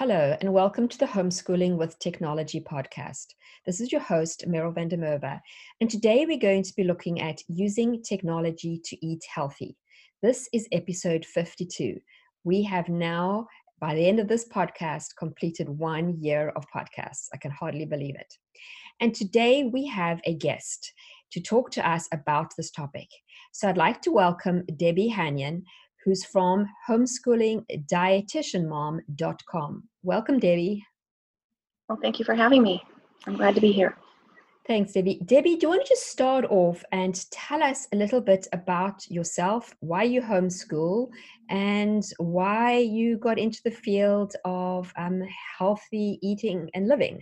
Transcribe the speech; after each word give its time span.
Hello, 0.00 0.34
and 0.40 0.50
welcome 0.50 0.88
to 0.88 0.96
the 0.96 1.04
Homeschooling 1.04 1.76
with 1.76 1.98
Technology 1.98 2.58
podcast. 2.58 3.34
This 3.66 3.82
is 3.82 3.92
your 3.92 4.00
host, 4.00 4.44
Meryl 4.48 4.74
van 4.74 4.88
der 4.88 4.96
Merwe, 4.96 5.38
and 5.82 5.90
today 5.90 6.24
we're 6.24 6.38
going 6.38 6.62
to 6.62 6.72
be 6.74 6.84
looking 6.84 7.20
at 7.20 7.42
using 7.48 8.02
technology 8.02 8.80
to 8.82 9.06
eat 9.06 9.22
healthy. 9.30 9.76
This 10.22 10.48
is 10.54 10.66
episode 10.72 11.26
52. 11.26 12.00
We 12.44 12.62
have 12.62 12.88
now, 12.88 13.46
by 13.78 13.94
the 13.94 14.08
end 14.08 14.20
of 14.20 14.28
this 14.28 14.48
podcast, 14.48 15.08
completed 15.18 15.68
one 15.68 16.16
year 16.18 16.54
of 16.56 16.64
podcasts. 16.74 17.26
I 17.34 17.36
can 17.36 17.50
hardly 17.50 17.84
believe 17.84 18.14
it. 18.14 18.32
And 19.00 19.14
today 19.14 19.64
we 19.64 19.86
have 19.88 20.22
a 20.24 20.34
guest 20.34 20.94
to 21.32 21.42
talk 21.42 21.70
to 21.72 21.86
us 21.86 22.08
about 22.10 22.52
this 22.56 22.70
topic. 22.70 23.08
So 23.52 23.68
I'd 23.68 23.76
like 23.76 24.00
to 24.00 24.12
welcome 24.12 24.64
Debbie 24.78 25.12
Hanyon, 25.14 25.64
who's 26.04 26.24
from 26.24 26.68
homeschoolingdietitianmom.com. 26.88 29.88
Welcome, 30.02 30.38
Debbie. 30.38 30.86
Well, 31.88 31.98
thank 32.00 32.18
you 32.18 32.24
for 32.24 32.34
having 32.34 32.62
me. 32.62 32.82
I'm 33.26 33.36
glad 33.36 33.54
to 33.54 33.60
be 33.60 33.72
here. 33.72 33.98
Thanks, 34.66 34.92
Debbie. 34.92 35.20
Debbie, 35.24 35.56
do 35.56 35.66
you 35.66 35.70
want 35.70 35.84
to 35.84 35.88
just 35.88 36.06
start 36.06 36.44
off 36.44 36.84
and 36.92 37.28
tell 37.32 37.62
us 37.62 37.88
a 37.92 37.96
little 37.96 38.20
bit 38.20 38.46
about 38.52 39.10
yourself, 39.10 39.74
why 39.80 40.04
you 40.04 40.20
homeschool, 40.20 41.08
and 41.48 42.04
why 42.18 42.78
you 42.78 43.16
got 43.18 43.38
into 43.38 43.60
the 43.64 43.70
field 43.70 44.36
of 44.44 44.92
um, 44.96 45.22
healthy 45.58 46.18
eating 46.22 46.70
and 46.74 46.86
living? 46.86 47.18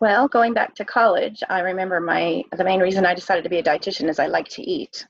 Well, 0.00 0.28
going 0.28 0.54
back 0.54 0.74
to 0.76 0.84
college, 0.84 1.42
I 1.48 1.60
remember 1.60 2.00
my 2.00 2.42
the 2.56 2.64
main 2.64 2.80
reason 2.80 3.06
I 3.06 3.14
decided 3.14 3.44
to 3.44 3.50
be 3.50 3.58
a 3.58 3.62
dietitian 3.62 4.08
is 4.08 4.18
I 4.18 4.26
like 4.26 4.48
to 4.50 4.62
eat. 4.62 5.06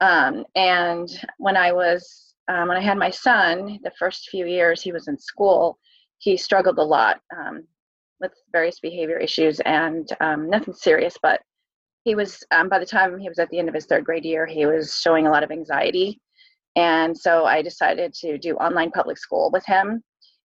Um, 0.00 0.44
and 0.54 1.08
when 1.38 1.56
I 1.56 1.72
was 1.72 2.34
um, 2.48 2.68
when 2.68 2.76
I 2.76 2.80
had 2.80 2.98
my 2.98 3.10
son, 3.10 3.78
the 3.82 3.92
first 3.98 4.28
few 4.28 4.46
years 4.46 4.82
he 4.82 4.92
was 4.92 5.08
in 5.08 5.18
school, 5.18 5.78
he 6.18 6.36
struggled 6.36 6.78
a 6.78 6.82
lot 6.82 7.20
um, 7.34 7.66
with 8.20 8.32
various 8.52 8.80
behavior 8.80 9.16
issues 9.16 9.60
and 9.60 10.08
um, 10.20 10.50
nothing 10.50 10.74
serious, 10.74 11.16
but 11.22 11.40
he 12.04 12.14
was 12.14 12.42
um, 12.50 12.68
by 12.68 12.78
the 12.78 12.86
time 12.86 13.18
he 13.18 13.28
was 13.28 13.38
at 13.38 13.48
the 13.50 13.58
end 13.58 13.68
of 13.68 13.74
his 13.74 13.86
third 13.86 14.04
grade 14.04 14.24
year, 14.24 14.46
he 14.46 14.66
was 14.66 14.98
showing 14.98 15.26
a 15.26 15.30
lot 15.30 15.42
of 15.42 15.50
anxiety, 15.50 16.20
and 16.76 17.16
so 17.16 17.44
I 17.44 17.62
decided 17.62 18.12
to 18.14 18.36
do 18.38 18.56
online 18.56 18.90
public 18.90 19.16
school 19.18 19.50
with 19.52 19.64
him. 19.64 20.02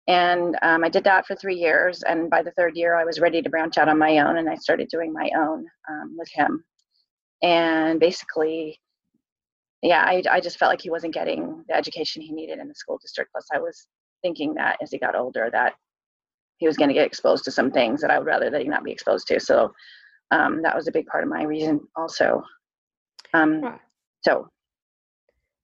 And 0.07 0.57
um, 0.63 0.83
I 0.83 0.89
did 0.89 1.03
that 1.03 1.27
for 1.27 1.35
three 1.35 1.55
years. 1.55 2.01
And 2.01 2.31
by 2.31 2.41
the 2.41 2.51
third 2.51 2.75
year, 2.75 2.95
I 2.95 3.05
was 3.05 3.19
ready 3.19 3.43
to 3.43 3.49
branch 3.49 3.77
out 3.77 3.89
on 3.89 3.99
my 3.99 4.17
own, 4.19 4.37
and 4.37 4.49
I 4.49 4.55
started 4.55 4.87
doing 4.87 5.13
my 5.13 5.29
own 5.37 5.65
with 6.17 6.29
him. 6.33 6.63
And 7.43 7.99
basically, 7.99 8.79
yeah, 9.81 10.03
I, 10.05 10.23
I 10.29 10.39
just 10.39 10.57
felt 10.57 10.71
like 10.71 10.81
he 10.81 10.89
wasn't 10.89 11.13
getting 11.13 11.63
the 11.67 11.75
education 11.75 12.21
he 12.21 12.31
needed 12.31 12.59
in 12.59 12.67
the 12.67 12.75
school 12.75 12.97
district. 13.01 13.31
Plus, 13.31 13.47
I 13.53 13.59
was 13.59 13.87
thinking 14.21 14.53
that 14.55 14.77
as 14.81 14.91
he 14.91 14.99
got 14.99 15.15
older, 15.15 15.49
that 15.51 15.73
he 16.57 16.67
was 16.67 16.77
going 16.77 16.89
to 16.89 16.93
get 16.93 17.07
exposed 17.07 17.45
to 17.45 17.51
some 17.51 17.71
things 17.71 18.01
that 18.01 18.11
I 18.11 18.19
would 18.19 18.27
rather 18.27 18.49
that 18.49 18.61
he 18.61 18.67
not 18.67 18.83
be 18.83 18.91
exposed 18.91 19.27
to. 19.27 19.39
So 19.39 19.73
um, 20.31 20.61
that 20.63 20.75
was 20.75 20.87
a 20.87 20.91
big 20.91 21.07
part 21.07 21.23
of 21.23 21.29
my 21.29 21.43
reason, 21.43 21.79
also. 21.95 22.43
Um, 23.33 23.61
right. 23.61 23.79
So. 24.21 24.47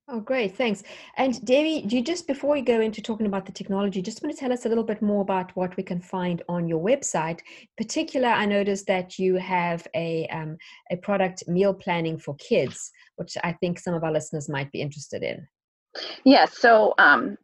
Oh, 0.07 0.19
great, 0.19 0.55
thanks. 0.55 0.83
And 1.17 1.43
Debbie, 1.43 1.83
do 1.87 1.95
you 1.95 2.03
just 2.03 2.27
before 2.27 2.53
we 2.53 2.61
go 2.61 2.79
into 2.79 3.01
talking 3.01 3.25
about 3.25 3.47
the 3.47 3.51
technology, 3.51 4.03
just 4.03 4.21
want 4.21 4.35
to 4.35 4.39
tell 4.39 4.53
us 4.53 4.65
a 4.65 4.69
little 4.69 4.83
bit 4.83 5.01
more 5.01 5.23
about 5.23 5.55
what 5.55 5.75
we 5.77 5.83
can 5.83 5.99
find 5.99 6.43
on 6.47 6.67
your 6.67 6.79
website. 6.79 7.39
In 7.39 7.85
particular, 7.85 8.27
I 8.27 8.45
noticed 8.45 8.85
that 8.85 9.17
you 9.17 9.35
have 9.37 9.87
a 9.95 10.27
um, 10.27 10.57
a 10.91 10.97
product 10.97 11.47
meal 11.47 11.73
planning 11.73 12.19
for 12.19 12.35
kids 12.35 12.91
which 13.15 13.37
I 13.43 13.53
think 13.53 13.79
some 13.79 13.93
of 13.93 14.03
our 14.03 14.11
listeners 14.11 14.49
might 14.49 14.71
be 14.71 14.81
interested 14.81 15.23
in. 15.23 15.47
Yes. 15.95 16.21
Yeah, 16.25 16.45
so 16.45 16.93
um, 16.97 17.37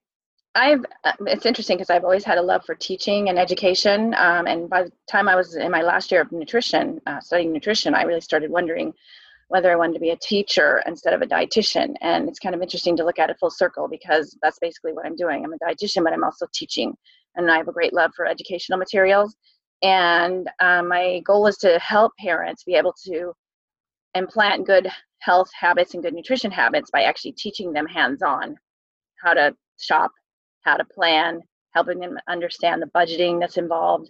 I've 0.56 0.86
uh, 1.04 1.14
it's 1.28 1.46
interesting 1.46 1.78
because 1.78 1.90
I've 1.90 2.04
always 2.04 2.26
had 2.26 2.38
a 2.38 2.42
love 2.42 2.66
for 2.66 2.76
teaching 2.76 3.30
and 3.30 3.40
education. 3.40 4.14
Um, 4.16 4.48
and 4.48 4.70
by 4.70 4.84
the 4.84 4.92
time 5.10 5.30
I 5.30 5.36
was 5.36 5.56
in 5.56 5.72
my 5.72 5.82
last 5.82 6.12
year 6.12 6.22
of 6.22 6.32
nutrition, 6.32 7.00
uh, 7.08 7.20
studying 7.22 7.54
nutrition, 7.54 7.96
I 7.96 8.04
really 8.04 8.22
started 8.22 8.52
wondering 8.52 8.94
whether 9.52 9.70
I 9.70 9.76
wanted 9.76 9.96
to 9.96 10.00
be 10.00 10.12
a 10.12 10.18
teacher 10.18 10.82
instead 10.88 11.14
of 11.14 11.22
a 11.22 11.28
dietitian. 11.28 11.94
And 12.00 12.30
it's 12.30 12.40
kind 12.40 12.56
of 12.56 12.62
interesting 12.62 12.96
to 12.96 13.04
look 13.04 13.20
at 13.20 13.30
it 13.30 13.36
full 13.38 13.52
circle 13.52 13.90
because 13.90 14.38
that's 14.42 14.60
basically 14.60 14.94
what 14.94 15.06
I'm 15.06 15.18
doing. 15.18 15.44
I'm 15.44 15.52
a 15.52 15.58
dietitian, 15.58 16.06
but 16.06 16.14
I'm 16.14 16.24
also 16.24 16.48
teaching, 16.54 16.96
and 17.36 17.52
I 17.52 17.58
have 17.58 17.68
a 17.68 17.74
great 17.74 17.92
love 17.92 18.12
for 18.16 18.26
educational 18.26 18.80
materials. 18.80 19.36
And 19.84 20.50
um, 20.62 20.88
my 20.88 21.20
goal 21.26 21.48
is 21.48 21.58
to 21.58 21.78
help 21.80 22.14
parents 22.18 22.64
be 22.64 22.76
able 22.76 22.96
to 23.08 23.34
implant 24.16 24.66
good 24.66 24.88
health 25.20 25.50
habits 25.60 25.96
and 25.96 26.04
good 26.04 26.14
nutrition 26.14 26.50
habits 26.50 26.90
by 26.90 27.04
actually 27.04 27.34
teaching 27.34 27.74
them 27.74 27.88
hands 27.88 28.22
on 28.22 28.56
how 29.22 29.34
to 29.34 29.54
shop, 29.80 30.12
how 30.62 30.78
to 30.78 30.86
plan, 30.86 31.42
helping 31.76 32.00
them 32.00 32.18
understand 32.30 32.82
the 32.82 32.92
budgeting 32.96 33.38
that's 33.38 33.58
involved, 33.58 34.10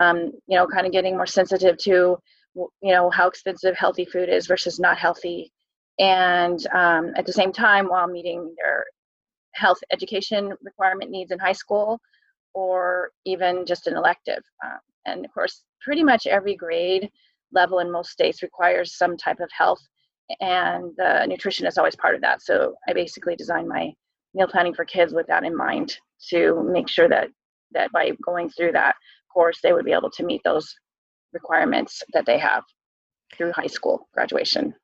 um, 0.00 0.32
you 0.46 0.56
know, 0.58 0.66
kind 0.66 0.86
of 0.86 0.92
getting 0.92 1.16
more 1.16 1.26
sensitive 1.26 1.78
to, 1.78 2.18
you 2.54 2.70
know, 2.82 3.10
how 3.10 3.28
expensive 3.28 3.76
healthy 3.76 4.04
food 4.04 4.28
is 4.28 4.46
versus 4.46 4.78
not 4.78 4.98
healthy. 4.98 5.52
And 5.98 6.64
um, 6.74 7.12
at 7.16 7.26
the 7.26 7.32
same 7.32 7.52
time, 7.52 7.86
while 7.86 8.06
meeting 8.06 8.54
their 8.56 8.84
health 9.54 9.78
education 9.92 10.52
requirement 10.62 11.10
needs 11.10 11.30
in 11.30 11.38
high 11.38 11.52
school 11.52 12.00
or 12.54 13.10
even 13.24 13.66
just 13.66 13.86
an 13.86 13.96
elective. 13.96 14.42
Um, 14.64 14.78
and 15.06 15.24
of 15.24 15.32
course, 15.32 15.64
pretty 15.82 16.02
much 16.02 16.26
every 16.26 16.54
grade 16.54 17.10
level 17.52 17.80
in 17.80 17.90
most 17.90 18.10
states 18.10 18.42
requires 18.42 18.96
some 18.96 19.16
type 19.16 19.40
of 19.40 19.50
health 19.52 19.80
and 20.40 20.92
the 20.96 21.26
nutrition 21.26 21.66
is 21.66 21.76
always 21.76 21.96
part 21.96 22.14
of 22.14 22.20
that. 22.22 22.42
So 22.42 22.74
I 22.88 22.92
basically 22.92 23.36
designed 23.36 23.68
my 23.68 23.92
meal 24.34 24.46
planning 24.46 24.74
for 24.74 24.84
kids 24.84 25.12
with 25.12 25.26
that 25.26 25.44
in 25.44 25.56
mind 25.56 25.96
to 26.30 26.62
make 26.72 26.88
sure 26.88 27.08
that 27.08 27.28
that 27.72 27.90
by 27.92 28.12
going 28.24 28.50
through 28.50 28.72
that 28.72 28.94
course 29.32 29.58
they 29.62 29.72
would 29.72 29.84
be 29.84 29.92
able 29.92 30.10
to 30.10 30.24
meet 30.24 30.42
those 30.44 30.74
requirements 31.32 32.02
that 32.12 32.26
they 32.26 32.38
have 32.38 32.64
through 33.36 33.52
high 33.52 33.66
school 33.66 34.08
graduation. 34.12 34.74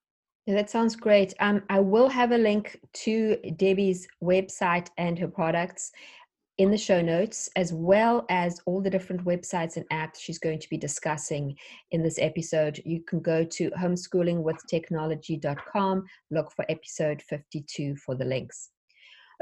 Yeah, 0.46 0.54
that 0.54 0.70
sounds 0.70 0.96
great. 0.96 1.34
Um, 1.40 1.62
I 1.68 1.80
will 1.80 2.08
have 2.08 2.32
a 2.32 2.38
link 2.38 2.80
to 3.04 3.36
Debbie's 3.56 4.08
website 4.22 4.88
and 4.96 5.18
her 5.18 5.28
products 5.28 5.92
in 6.56 6.70
the 6.70 6.78
show 6.78 7.00
notes, 7.00 7.48
as 7.54 7.72
well 7.72 8.26
as 8.30 8.60
all 8.66 8.82
the 8.82 8.90
different 8.90 9.24
websites 9.24 9.76
and 9.76 9.88
apps 9.90 10.20
she's 10.20 10.40
going 10.40 10.58
to 10.58 10.68
be 10.68 10.76
discussing 10.76 11.56
in 11.92 12.02
this 12.02 12.18
episode. 12.18 12.82
You 12.84 13.00
can 13.02 13.20
go 13.20 13.44
to 13.44 13.70
homeschoolingwithtechnology.com, 13.70 16.04
look 16.30 16.52
for 16.52 16.64
episode 16.68 17.22
52 17.22 17.94
for 17.96 18.16
the 18.16 18.24
links. 18.24 18.70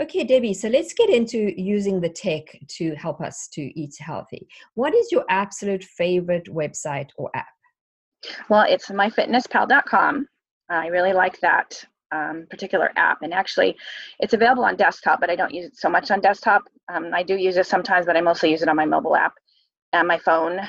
Okay, 0.01 0.25
Debbie, 0.25 0.53
so 0.53 0.69
let's 0.69 0.93
get 0.93 1.09
into 1.09 1.59
using 1.61 2.01
the 2.01 2.11
tech 2.11 2.45
to 2.69 2.95
help 2.97 3.23
us 3.23 3.49
to 3.55 3.63
eat 3.81 3.95
healthy. 3.99 4.47
What 4.75 4.95
is 4.95 5.11
your 5.11 5.25
absolute 5.31 5.85
favorite 5.85 6.47
website 6.47 7.09
or 7.17 7.31
app? 7.35 7.47
Well, 8.51 8.67
it's 8.69 8.89
myfitnesspal.com. 8.89 10.27
I 10.69 10.89
really 10.89 11.15
like 11.15 11.41
that 11.41 11.83
um, 12.13 12.47
particular 12.51 12.91
app. 12.97 13.23
And 13.23 13.33
actually, 13.33 13.77
it's 14.21 14.35
available 14.35 14.65
on 14.65 14.77
desktop, 14.77 15.21
but 15.21 15.31
I 15.31 15.37
don't 15.37 15.55
use 15.55 15.67
it 15.67 15.77
so 15.77 15.89
much 15.89 16.11
on 16.11 16.21
desktop. 16.21 16.63
Um, 16.93 17.11
I 17.15 17.23
do 17.23 17.37
use 17.37 17.57
it 17.57 17.67
sometimes, 17.67 18.07
but 18.07 18.17
I 18.17 18.21
mostly 18.21 18.51
use 18.51 18.63
it 18.63 18.69
on 18.69 18.77
my 18.77 18.87
mobile 18.87 19.17
app 19.17 19.35
and 19.93 20.07
my 20.07 20.19
phone. 20.19 20.61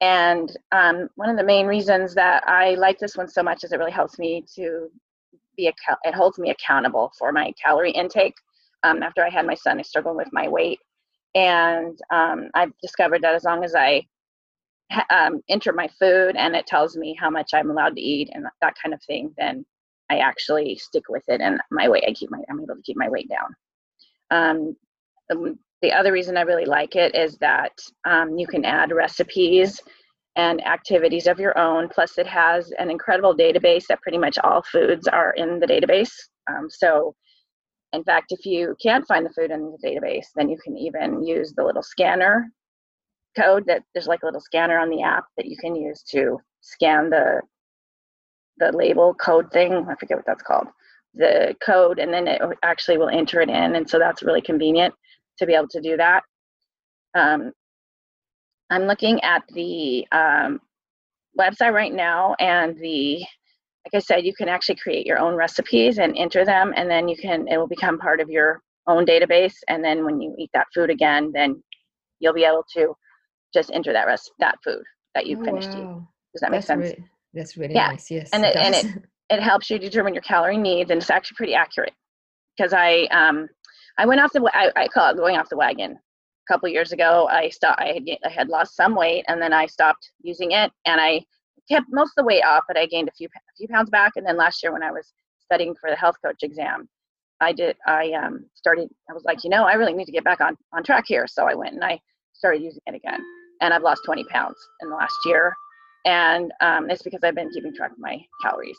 And 0.00 0.54
um, 0.72 1.08
one 1.14 1.30
of 1.30 1.36
the 1.36 1.44
main 1.44 1.66
reasons 1.66 2.14
that 2.14 2.46
I 2.48 2.74
like 2.74 2.98
this 2.98 3.16
one 3.16 3.28
so 3.28 3.42
much 3.42 3.64
is 3.64 3.72
it 3.72 3.78
really 3.78 3.92
helps 3.92 4.18
me 4.18 4.44
to 4.56 4.90
be 5.56 5.68
it 5.68 6.14
holds 6.14 6.38
me 6.38 6.50
accountable 6.50 7.12
for 7.16 7.30
my 7.30 7.52
calorie 7.62 7.92
intake. 7.92 8.34
Um, 8.84 9.02
after 9.02 9.24
I 9.24 9.30
had 9.30 9.46
my 9.46 9.54
son, 9.54 9.80
I 9.80 9.82
struggled 9.82 10.16
with 10.16 10.28
my 10.32 10.46
weight, 10.46 10.78
and 11.34 11.98
um, 12.12 12.50
I've 12.54 12.72
discovered 12.80 13.22
that 13.22 13.34
as 13.34 13.44
long 13.44 13.64
as 13.64 13.74
I 13.74 14.06
um, 15.10 15.40
enter 15.48 15.72
my 15.72 15.88
food 15.98 16.36
and 16.36 16.54
it 16.54 16.66
tells 16.66 16.96
me 16.96 17.16
how 17.18 17.30
much 17.30 17.50
I'm 17.52 17.70
allowed 17.70 17.96
to 17.96 18.02
eat 18.02 18.30
and 18.32 18.44
that 18.60 18.74
kind 18.80 18.94
of 18.94 19.02
thing, 19.02 19.34
then 19.36 19.64
I 20.10 20.18
actually 20.18 20.76
stick 20.76 21.04
with 21.08 21.24
it 21.28 21.40
and 21.40 21.60
my 21.70 21.88
weight, 21.88 22.04
I 22.06 22.12
keep 22.12 22.30
my, 22.30 22.38
I'm 22.50 22.60
able 22.60 22.76
to 22.76 22.82
keep 22.82 22.96
my 22.96 23.08
weight 23.08 23.28
down. 23.28 23.56
Um, 24.30 24.76
um, 25.32 25.58
the 25.82 25.92
other 25.92 26.12
reason 26.12 26.36
I 26.36 26.42
really 26.42 26.64
like 26.64 26.96
it 26.96 27.14
is 27.14 27.36
that 27.38 27.72
um, 28.04 28.38
you 28.38 28.46
can 28.46 28.64
add 28.64 28.92
recipes 28.92 29.80
and 30.36 30.66
activities 30.66 31.26
of 31.26 31.38
your 31.38 31.56
own. 31.58 31.88
Plus, 31.88 32.18
it 32.18 32.26
has 32.26 32.72
an 32.78 32.90
incredible 32.90 33.36
database 33.36 33.84
that 33.88 34.00
pretty 34.02 34.18
much 34.18 34.38
all 34.38 34.62
foods 34.62 35.06
are 35.08 35.32
in 35.32 35.60
the 35.60 35.66
database. 35.66 36.12
Um, 36.50 36.68
so, 36.70 37.14
in 37.94 38.04
fact, 38.04 38.32
if 38.32 38.44
you 38.44 38.76
can't 38.82 39.06
find 39.06 39.24
the 39.24 39.30
food 39.30 39.50
in 39.50 39.72
the 39.72 39.88
database, 39.88 40.26
then 40.34 40.48
you 40.48 40.58
can 40.62 40.76
even 40.76 41.24
use 41.24 41.52
the 41.52 41.64
little 41.64 41.82
scanner 41.82 42.50
code 43.36 43.64
that 43.66 43.82
there's 43.92 44.06
like 44.06 44.22
a 44.22 44.26
little 44.26 44.40
scanner 44.40 44.78
on 44.78 44.90
the 44.90 45.02
app 45.02 45.24
that 45.36 45.46
you 45.46 45.56
can 45.56 45.74
use 45.74 46.02
to 46.02 46.38
scan 46.60 47.10
the 47.10 47.40
the 48.58 48.70
label 48.72 49.14
code 49.14 49.50
thing. 49.50 49.72
I 49.88 49.94
forget 49.96 50.16
what 50.16 50.26
that's 50.26 50.42
called. 50.42 50.68
The 51.14 51.56
code, 51.64 51.98
and 51.98 52.12
then 52.12 52.26
it 52.26 52.40
actually 52.62 52.98
will 52.98 53.08
enter 53.08 53.40
it 53.40 53.48
in, 53.48 53.76
and 53.76 53.88
so 53.88 53.98
that's 53.98 54.22
really 54.22 54.42
convenient 54.42 54.94
to 55.38 55.46
be 55.46 55.54
able 55.54 55.68
to 55.68 55.80
do 55.80 55.96
that. 55.96 56.22
Um, 57.14 57.52
I'm 58.70 58.84
looking 58.84 59.22
at 59.22 59.42
the 59.48 60.06
um, 60.12 60.60
website 61.38 61.72
right 61.72 61.92
now, 61.92 62.34
and 62.38 62.76
the 62.78 63.24
like 63.84 64.00
I 64.00 64.04
said, 64.04 64.24
you 64.24 64.34
can 64.34 64.48
actually 64.48 64.76
create 64.76 65.06
your 65.06 65.18
own 65.18 65.34
recipes 65.34 65.98
and 65.98 66.16
enter 66.16 66.44
them, 66.44 66.72
and 66.76 66.90
then 66.90 67.08
you 67.08 67.16
can 67.16 67.46
it 67.48 67.58
will 67.58 67.66
become 67.68 67.98
part 67.98 68.20
of 68.20 68.30
your 68.30 68.62
own 68.86 69.04
database. 69.04 69.54
And 69.68 69.84
then 69.84 70.04
when 70.04 70.20
you 70.20 70.34
eat 70.38 70.50
that 70.54 70.66
food 70.74 70.90
again, 70.90 71.30
then 71.34 71.62
you'll 72.20 72.34
be 72.34 72.44
able 72.44 72.64
to 72.76 72.94
just 73.52 73.70
enter 73.72 73.92
that 73.92 74.06
rest 74.06 74.30
that 74.40 74.56
food 74.64 74.82
that 75.14 75.26
you 75.26 75.36
Oh, 75.40 75.44
finished 75.44 75.74
eating. 75.74 76.06
Does 76.32 76.40
that 76.40 76.50
make 76.50 76.58
That's 76.58 76.66
sense? 76.66 76.80
Really, 76.80 77.04
that's 77.34 77.56
really 77.56 77.74
Yeah, 77.74 77.88
nice. 77.88 78.10
Yes. 78.10 78.30
and 78.32 78.44
it- 78.44 78.56
and 78.56 78.74
does. 78.74 78.84
it 79.30 79.40
helps 79.42 79.70
you 79.70 79.78
determine 79.78 80.14
your 80.14 80.22
calorie 80.22 80.56
needs, 80.58 80.90
and 80.90 81.00
it's 81.00 81.10
actually 81.10 81.36
pretty 81.36 81.54
accurate. 81.54 81.92
Because 82.56 82.72
I 82.72 83.02
um 83.10 83.48
I 83.98 84.06
went 84.06 84.20
off 84.20 84.32
the 84.32 84.40
I, 84.54 84.70
I 84.76 84.88
call 84.88 85.10
it 85.10 85.16
going 85.16 85.36
off 85.36 85.48
the 85.50 85.56
wagon. 85.56 85.92
A 85.92 86.52
couple 86.52 86.68
years 86.68 86.92
ago, 86.92 87.26
I 87.30 87.48
stopped. 87.48 87.80
I 87.80 87.86
had, 87.94 88.02
I 88.24 88.28
had 88.28 88.48
lost 88.48 88.76
some 88.76 88.94
weight, 88.94 89.24
and 89.28 89.40
then 89.40 89.52
I 89.52 89.66
stopped 89.66 90.10
using 90.22 90.52
it, 90.52 90.70
and 90.86 91.00
I 91.00 91.22
kept 91.70 91.86
most 91.90 92.10
of 92.10 92.22
the 92.22 92.24
weight 92.24 92.42
off, 92.42 92.64
but 92.68 92.76
I 92.76 92.86
gained 92.86 93.08
a 93.08 93.12
few 93.12 93.26
a 93.26 93.56
few 93.56 93.68
pounds 93.68 93.90
back. 93.90 94.12
And 94.16 94.26
then 94.26 94.36
last 94.36 94.62
year, 94.62 94.72
when 94.72 94.82
I 94.82 94.90
was 94.90 95.12
studying 95.40 95.74
for 95.74 95.90
the 95.90 95.96
health 95.96 96.16
coach 96.24 96.42
exam, 96.42 96.88
I 97.40 97.52
did. 97.52 97.76
I 97.86 98.12
um 98.12 98.46
started. 98.54 98.88
I 99.10 99.12
was 99.12 99.24
like, 99.24 99.44
you 99.44 99.50
know, 99.50 99.64
I 99.64 99.74
really 99.74 99.92
need 99.92 100.06
to 100.06 100.12
get 100.12 100.24
back 100.24 100.40
on 100.40 100.56
on 100.72 100.82
track 100.82 101.04
here. 101.06 101.26
So 101.26 101.46
I 101.46 101.54
went 101.54 101.74
and 101.74 101.84
I 101.84 102.00
started 102.32 102.62
using 102.62 102.82
it 102.86 102.94
again, 102.94 103.20
and 103.60 103.72
I've 103.72 103.82
lost 103.82 104.02
20 104.04 104.24
pounds 104.24 104.56
in 104.82 104.90
the 104.90 104.96
last 104.96 105.16
year, 105.24 105.54
and 106.04 106.52
um, 106.60 106.90
it's 106.90 107.02
because 107.02 107.20
I've 107.22 107.34
been 107.34 107.50
keeping 107.50 107.74
track 107.74 107.92
of 107.92 107.98
my 107.98 108.18
calories. 108.42 108.78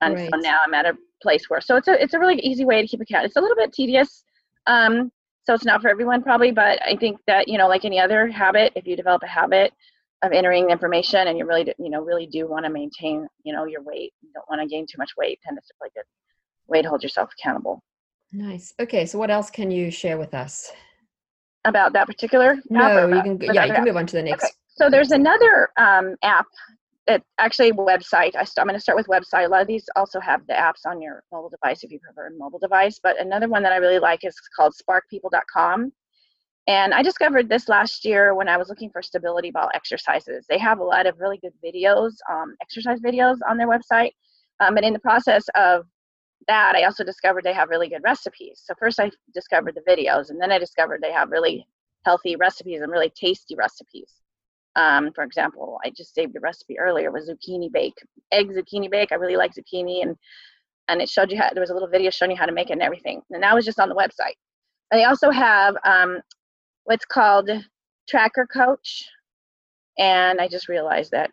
And 0.00 0.16
so 0.16 0.36
now 0.36 0.58
I'm 0.64 0.74
at 0.74 0.86
a 0.86 0.96
place 1.20 1.44
where 1.48 1.60
so 1.60 1.76
it's 1.76 1.88
a 1.88 2.00
it's 2.00 2.14
a 2.14 2.18
really 2.18 2.38
easy 2.40 2.64
way 2.64 2.80
to 2.80 2.86
keep 2.86 3.00
a 3.00 3.04
count. 3.04 3.26
It's 3.26 3.36
a 3.36 3.40
little 3.40 3.56
bit 3.56 3.72
tedious, 3.72 4.24
um, 4.66 5.10
so 5.44 5.54
it's 5.54 5.64
not 5.64 5.82
for 5.82 5.88
everyone 5.88 6.22
probably. 6.22 6.52
But 6.52 6.80
I 6.82 6.96
think 6.96 7.18
that 7.26 7.48
you 7.48 7.58
know, 7.58 7.66
like 7.66 7.84
any 7.84 7.98
other 7.98 8.28
habit, 8.28 8.72
if 8.76 8.86
you 8.86 8.94
develop 8.94 9.22
a 9.24 9.26
habit 9.26 9.72
of 10.22 10.32
entering 10.32 10.70
information 10.70 11.28
and 11.28 11.38
you 11.38 11.46
really 11.46 11.64
do, 11.64 11.72
you 11.78 11.90
know 11.90 12.00
really 12.00 12.26
do 12.26 12.48
want 12.48 12.64
to 12.64 12.70
maintain 12.70 13.26
you 13.44 13.52
know 13.52 13.64
your 13.64 13.82
weight, 13.82 14.12
you 14.22 14.30
don't 14.34 14.48
want 14.48 14.60
to 14.60 14.66
gain 14.66 14.86
too 14.86 14.98
much 14.98 15.12
weight, 15.16 15.38
and 15.46 15.56
it's 15.56 15.70
a 15.70 15.74
really 15.80 15.92
good 15.94 16.04
way 16.66 16.82
to 16.82 16.88
hold 16.88 17.02
yourself 17.02 17.30
accountable. 17.38 17.82
nice. 18.32 18.74
Okay. 18.80 19.06
So 19.06 19.18
what 19.18 19.30
else 19.30 19.50
can 19.50 19.70
you 19.70 19.90
share 19.90 20.18
with 20.18 20.34
us? 20.34 20.70
About 21.64 21.92
that 21.92 22.06
particular 22.06 22.52
app 22.52 22.70
No, 22.70 23.08
you 23.08 23.22
can. 23.22 23.38
Yeah, 23.40 23.64
you 23.64 23.70
app? 23.70 23.76
can 23.76 23.84
move 23.84 23.96
on 23.96 24.06
to 24.06 24.16
the 24.16 24.22
next. 24.22 24.44
Okay, 24.44 24.52
so 24.68 24.88
there's 24.88 25.10
another 25.10 25.70
um, 25.76 26.14
app 26.22 26.46
that 27.08 27.22
actually 27.38 27.70
a 27.70 27.72
website. 27.72 28.36
I 28.36 28.44
st- 28.44 28.58
I'm 28.58 28.66
going 28.66 28.74
to 28.74 28.80
start 28.80 28.96
with 28.96 29.06
website. 29.08 29.46
A 29.46 29.48
lot 29.48 29.62
of 29.62 29.66
these 29.66 29.84
also 29.96 30.20
have 30.20 30.46
the 30.46 30.52
apps 30.52 30.86
on 30.86 31.02
your 31.02 31.24
mobile 31.32 31.48
device 31.48 31.82
if 31.82 31.90
you 31.90 31.98
prefer 31.98 32.28
a 32.28 32.30
mobile 32.38 32.58
device. 32.58 33.00
But 33.02 33.20
another 33.20 33.48
one 33.48 33.62
that 33.62 33.72
I 33.72 33.76
really 33.76 33.98
like 33.98 34.24
is 34.24 34.36
called 34.54 34.74
SparkPeople.com. 34.88 35.92
And 36.68 36.92
I 36.92 37.02
discovered 37.02 37.48
this 37.48 37.66
last 37.66 38.04
year 38.04 38.34
when 38.34 38.46
I 38.46 38.58
was 38.58 38.68
looking 38.68 38.90
for 38.90 39.00
stability 39.00 39.50
ball 39.50 39.70
exercises. 39.72 40.44
They 40.50 40.58
have 40.58 40.80
a 40.80 40.84
lot 40.84 41.06
of 41.06 41.18
really 41.18 41.38
good 41.38 41.54
videos, 41.64 42.12
um, 42.30 42.54
exercise 42.60 43.00
videos 43.00 43.38
on 43.48 43.56
their 43.56 43.66
website. 43.66 44.10
Um, 44.60 44.76
and 44.76 44.84
in 44.84 44.92
the 44.92 44.98
process 44.98 45.46
of 45.54 45.86
that, 46.46 46.74
I 46.76 46.84
also 46.84 47.04
discovered 47.04 47.42
they 47.42 47.54
have 47.54 47.70
really 47.70 47.88
good 47.88 48.02
recipes. 48.04 48.62
So 48.62 48.74
first 48.78 49.00
I 49.00 49.10
discovered 49.32 49.76
the 49.76 49.90
videos, 49.90 50.28
and 50.28 50.38
then 50.38 50.52
I 50.52 50.58
discovered 50.58 51.00
they 51.00 51.10
have 51.10 51.30
really 51.30 51.66
healthy 52.04 52.36
recipes 52.36 52.82
and 52.82 52.92
really 52.92 53.10
tasty 53.10 53.54
recipes. 53.56 54.12
Um, 54.76 55.10
for 55.14 55.24
example, 55.24 55.78
I 55.84 55.90
just 55.90 56.14
saved 56.14 56.36
a 56.36 56.40
recipe 56.40 56.78
earlier 56.78 57.10
with 57.10 57.30
zucchini 57.30 57.72
bake, 57.72 57.96
egg 58.30 58.50
zucchini 58.50 58.90
bake. 58.90 59.10
I 59.10 59.14
really 59.14 59.36
like 59.36 59.52
zucchini, 59.54 60.02
and 60.02 60.16
and 60.88 61.00
it 61.00 61.08
showed 61.08 61.30
you 61.32 61.38
how 61.38 61.48
there 61.52 61.62
was 61.62 61.70
a 61.70 61.74
little 61.74 61.88
video 61.88 62.10
showing 62.10 62.30
you 62.32 62.36
how 62.36 62.46
to 62.46 62.52
make 62.52 62.68
it 62.68 62.74
and 62.74 62.82
everything. 62.82 63.22
And 63.30 63.42
that 63.42 63.54
was 63.54 63.64
just 63.64 63.80
on 63.80 63.88
the 63.88 63.94
website. 63.94 64.36
And 64.90 65.00
they 65.00 65.04
also 65.04 65.30
have 65.30 65.76
um, 65.84 66.20
what's 66.88 67.04
called 67.04 67.50
Tracker 68.08 68.46
Coach, 68.46 69.04
and 69.98 70.40
I 70.40 70.48
just 70.48 70.68
realized 70.68 71.10
that 71.10 71.30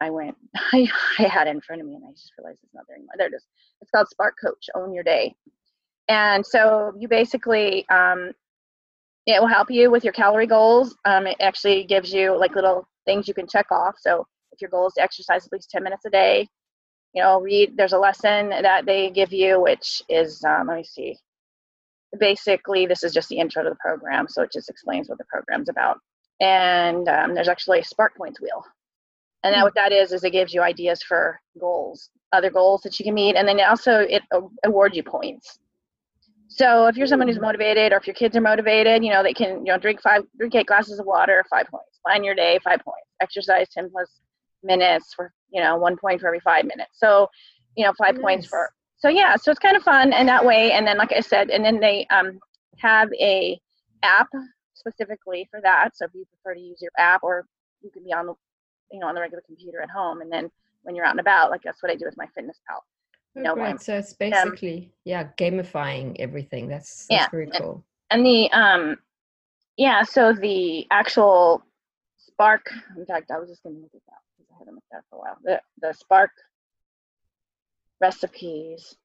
I 0.00 0.10
went, 0.10 0.36
I, 0.56 0.88
I 1.18 1.24
had 1.24 1.46
it 1.46 1.50
in 1.50 1.60
front 1.60 1.82
of 1.82 1.88
me, 1.88 1.94
and 1.96 2.04
I 2.08 2.12
just 2.12 2.32
realized 2.38 2.60
it's 2.62 2.74
not 2.74 2.84
there 2.88 2.96
anymore. 2.96 3.14
There 3.18 3.26
it 3.26 3.34
is. 3.34 3.44
It's 3.82 3.90
called 3.90 4.08
Spark 4.08 4.36
Coach. 4.42 4.70
Own 4.74 4.94
your 4.94 5.04
day. 5.04 5.34
And 6.08 6.44
so 6.44 6.92
you 6.98 7.06
basically 7.06 7.86
um, 7.90 8.32
it 9.26 9.40
will 9.40 9.48
help 9.48 9.70
you 9.70 9.90
with 9.90 10.04
your 10.04 10.12
calorie 10.12 10.46
goals. 10.46 10.96
Um, 11.04 11.26
it 11.26 11.36
actually 11.40 11.84
gives 11.84 12.12
you 12.12 12.36
like 12.38 12.54
little 12.54 12.88
things 13.04 13.28
you 13.28 13.34
can 13.34 13.46
check 13.46 13.66
off. 13.70 13.96
So 13.98 14.26
if 14.52 14.60
your 14.60 14.70
goal 14.70 14.86
is 14.88 14.94
to 14.94 15.02
exercise 15.02 15.46
at 15.46 15.52
least 15.52 15.70
10 15.70 15.82
minutes 15.82 16.04
a 16.06 16.10
day, 16.10 16.48
you 17.14 17.22
know, 17.22 17.40
read, 17.40 17.76
there's 17.76 17.92
a 17.92 17.98
lesson 17.98 18.50
that 18.50 18.86
they 18.86 19.10
give 19.10 19.32
you, 19.32 19.60
which 19.60 20.02
is, 20.08 20.42
um, 20.44 20.68
let 20.68 20.78
me 20.78 20.84
see. 20.84 21.16
Basically, 22.18 22.86
this 22.86 23.04
is 23.04 23.12
just 23.12 23.28
the 23.28 23.38
intro 23.38 23.62
to 23.62 23.70
the 23.70 23.76
program. 23.76 24.26
So 24.28 24.42
it 24.42 24.52
just 24.52 24.68
explains 24.68 25.08
what 25.08 25.18
the 25.18 25.24
program's 25.24 25.68
about. 25.68 25.98
And 26.40 27.08
um, 27.08 27.34
there's 27.34 27.48
actually 27.48 27.80
a 27.80 27.84
Spark 27.84 28.16
Points 28.16 28.40
wheel. 28.40 28.64
And 29.44 29.54
that 29.54 29.60
Hmm. 29.60 29.64
what 29.64 29.74
that 29.74 29.92
is, 29.92 30.12
is 30.12 30.24
it 30.24 30.30
gives 30.30 30.52
you 30.52 30.62
ideas 30.62 31.02
for 31.02 31.40
goals, 31.58 32.10
other 32.32 32.50
goals 32.50 32.82
that 32.82 32.98
you 32.98 33.04
can 33.04 33.14
meet. 33.14 33.36
And 33.36 33.46
then 33.46 33.60
also 33.60 34.00
it 34.00 34.22
awards 34.64 34.96
you 34.96 35.02
points. 35.02 35.58
So 36.48 36.86
if 36.88 36.96
you're 36.96 37.06
someone 37.06 37.28
who's 37.28 37.38
Mm. 37.38 37.42
motivated, 37.42 37.92
or 37.92 37.96
if 37.98 38.06
your 38.06 38.14
kids 38.14 38.36
are 38.36 38.40
motivated, 38.40 39.04
you 39.04 39.10
know 39.10 39.22
they 39.22 39.32
can 39.32 39.64
you 39.64 39.72
know 39.72 39.78
drink 39.78 40.00
five, 40.02 40.24
drink 40.36 40.54
eight 40.56 40.66
glasses 40.66 40.98
of 40.98 41.06
water, 41.06 41.44
five 41.48 41.66
points. 41.68 42.00
Plan 42.04 42.24
your 42.24 42.34
day, 42.34 42.58
five 42.64 42.80
points. 42.80 43.06
Exercise 43.22 43.68
ten 43.70 43.88
plus 43.90 44.20
minutes 44.62 45.14
for 45.14 45.32
you 45.50 45.62
know 45.62 45.76
one 45.76 45.96
point 45.96 46.20
for 46.20 46.26
every 46.26 46.40
five 46.40 46.64
minutes. 46.64 46.98
So 46.98 47.28
you 47.76 47.84
know 47.84 47.92
five 47.96 48.16
points 48.20 48.46
for. 48.46 48.70
So 49.00 49.08
yeah, 49.08 49.36
so 49.36 49.50
it's 49.50 49.60
kind 49.60 49.76
of 49.76 49.82
fun 49.82 50.12
in 50.12 50.26
that 50.26 50.44
way. 50.44 50.72
And 50.72 50.86
then 50.86 50.98
like 50.98 51.12
I 51.12 51.20
said, 51.20 51.50
and 51.50 51.64
then 51.64 51.80
they 51.80 52.06
um 52.10 52.38
have 52.78 53.08
a 53.20 53.58
app 54.02 54.28
specifically 54.74 55.46
for 55.50 55.60
that. 55.62 55.96
So 55.96 56.04
if 56.06 56.12
you 56.14 56.24
prefer 56.26 56.54
to 56.54 56.60
use 56.60 56.80
your 56.80 56.92
app, 56.98 57.22
or 57.22 57.46
you 57.82 57.90
can 57.90 58.04
be 58.04 58.12
on 58.12 58.26
the 58.26 58.34
you 58.92 59.00
know 59.00 59.06
on 59.08 59.14
the 59.14 59.20
regular 59.20 59.42
computer 59.46 59.80
at 59.82 59.90
home, 59.90 60.20
and 60.20 60.30
then 60.30 60.50
when 60.82 60.94
you're 60.94 61.04
out 61.04 61.12
and 61.12 61.20
about, 61.20 61.50
like 61.50 61.62
that's 61.62 61.82
what 61.82 61.90
I 61.92 61.96
do 61.96 62.04
with 62.06 62.16
my 62.16 62.26
fitness 62.34 62.58
pal. 62.68 62.84
Oh, 63.36 63.42
No, 63.42 63.54
great. 63.54 63.80
So 63.80 63.96
it's 63.96 64.12
basically 64.14 64.92
yeah, 65.04 65.28
gamifying 65.38 66.16
everything. 66.18 66.68
That's 66.68 67.06
that's 67.06 67.10
Yeah, 67.10 67.28
very 67.30 67.48
cool. 67.48 67.84
and 68.10 68.24
the 68.24 68.50
um 68.52 68.96
yeah 69.76 70.02
so 70.02 70.32
the 70.32 70.86
actual 70.90 71.62
spark 72.18 72.66
in 72.96 73.06
fact 73.06 73.30
i 73.30 73.38
was 73.38 73.48
just 73.48 73.62
going 73.62 73.76
to 73.76 73.80
look 73.82 73.94
at 73.94 74.00
that 74.08 74.20
because 74.36 74.50
i 74.52 74.58
haven't 74.58 74.74
looked 74.74 74.86
at 74.92 74.98
that 74.98 75.04
for 75.08 75.16
a 75.16 75.18
while 75.20 75.38
the 75.42 75.60
the 75.80 75.92
spark 75.94 76.30
recipes. 78.00 78.96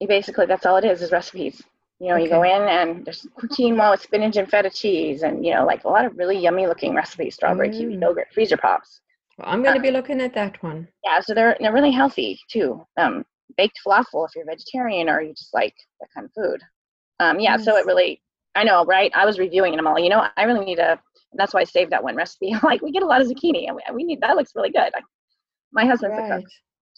You 0.00 0.08
basically 0.08 0.46
that's 0.46 0.66
all 0.66 0.76
it 0.76 0.84
is 0.84 1.02
is 1.02 1.12
recipes. 1.12 1.62
You 1.98 2.08
know 2.08 2.16
you 2.16 2.28
go 2.28 2.42
in 2.42 2.62
and 2.62 3.04
there's 3.04 3.26
quinoa 3.38 3.90
with 3.90 4.02
spinach 4.02 4.36
and 4.36 4.48
feta 4.50 4.70
cheese 4.70 5.22
and 5.22 5.44
you 5.44 5.52
know 5.54 5.66
like 5.66 5.84
a 5.84 5.88
lot 5.88 6.04
of 6.06 6.16
really 6.16 6.38
yummy 6.38 6.66
looking 6.66 6.94
recipes 6.94 7.34
strawberry 7.34 7.70
kiwi 7.70 7.96
Mm. 7.96 8.02
yogurt 8.02 8.28
freezer 8.32 8.56
pops. 8.56 9.00
Well, 9.38 9.48
I'm 9.48 9.62
going 9.62 9.74
to 9.74 9.80
uh, 9.80 9.82
be 9.82 9.90
looking 9.90 10.20
at 10.20 10.34
that 10.34 10.62
one. 10.62 10.88
yeah 11.04 11.20
so 11.20 11.34
they're 11.34 11.56
they're 11.60 11.72
really 11.74 11.90
healthy 11.90 12.38
too. 12.50 12.86
Um 12.96 13.24
baked 13.58 13.78
falafel 13.86 14.26
if 14.26 14.34
you're 14.34 14.46
vegetarian 14.46 15.08
or 15.10 15.20
you 15.20 15.34
just 15.34 15.52
like 15.52 15.74
that 16.00 16.08
kind 16.14 16.24
of 16.26 16.32
food. 16.32 16.60
Um 17.18 17.38
yeah 17.40 17.56
so 17.58 17.76
it 17.76 17.84
really 17.84 18.22
i 18.54 18.64
know 18.64 18.84
right? 18.86 19.12
I 19.14 19.26
was 19.26 19.38
reviewing 19.38 19.76
them 19.76 19.86
all 19.86 19.98
you 19.98 20.08
know 20.08 20.26
i 20.36 20.44
really 20.44 20.64
need 20.64 20.78
a 20.78 20.98
that's 21.34 21.52
why 21.52 21.60
i 21.60 21.64
saved 21.64 21.92
that 21.92 22.02
one 22.02 22.16
recipe. 22.16 22.54
Like 22.62 22.80
we 22.80 22.90
get 22.92 23.02
a 23.02 23.06
lot 23.06 23.20
of 23.20 23.26
zucchini 23.28 23.66
and 23.68 23.76
we, 23.76 23.82
we 23.94 24.04
need 24.04 24.20
that 24.22 24.36
looks 24.36 24.52
really 24.54 24.70
good. 24.70 24.90
I, 24.98 25.00
my 25.72 25.84
husband's 25.84 26.18
a 26.18 26.22
cook 26.40 26.48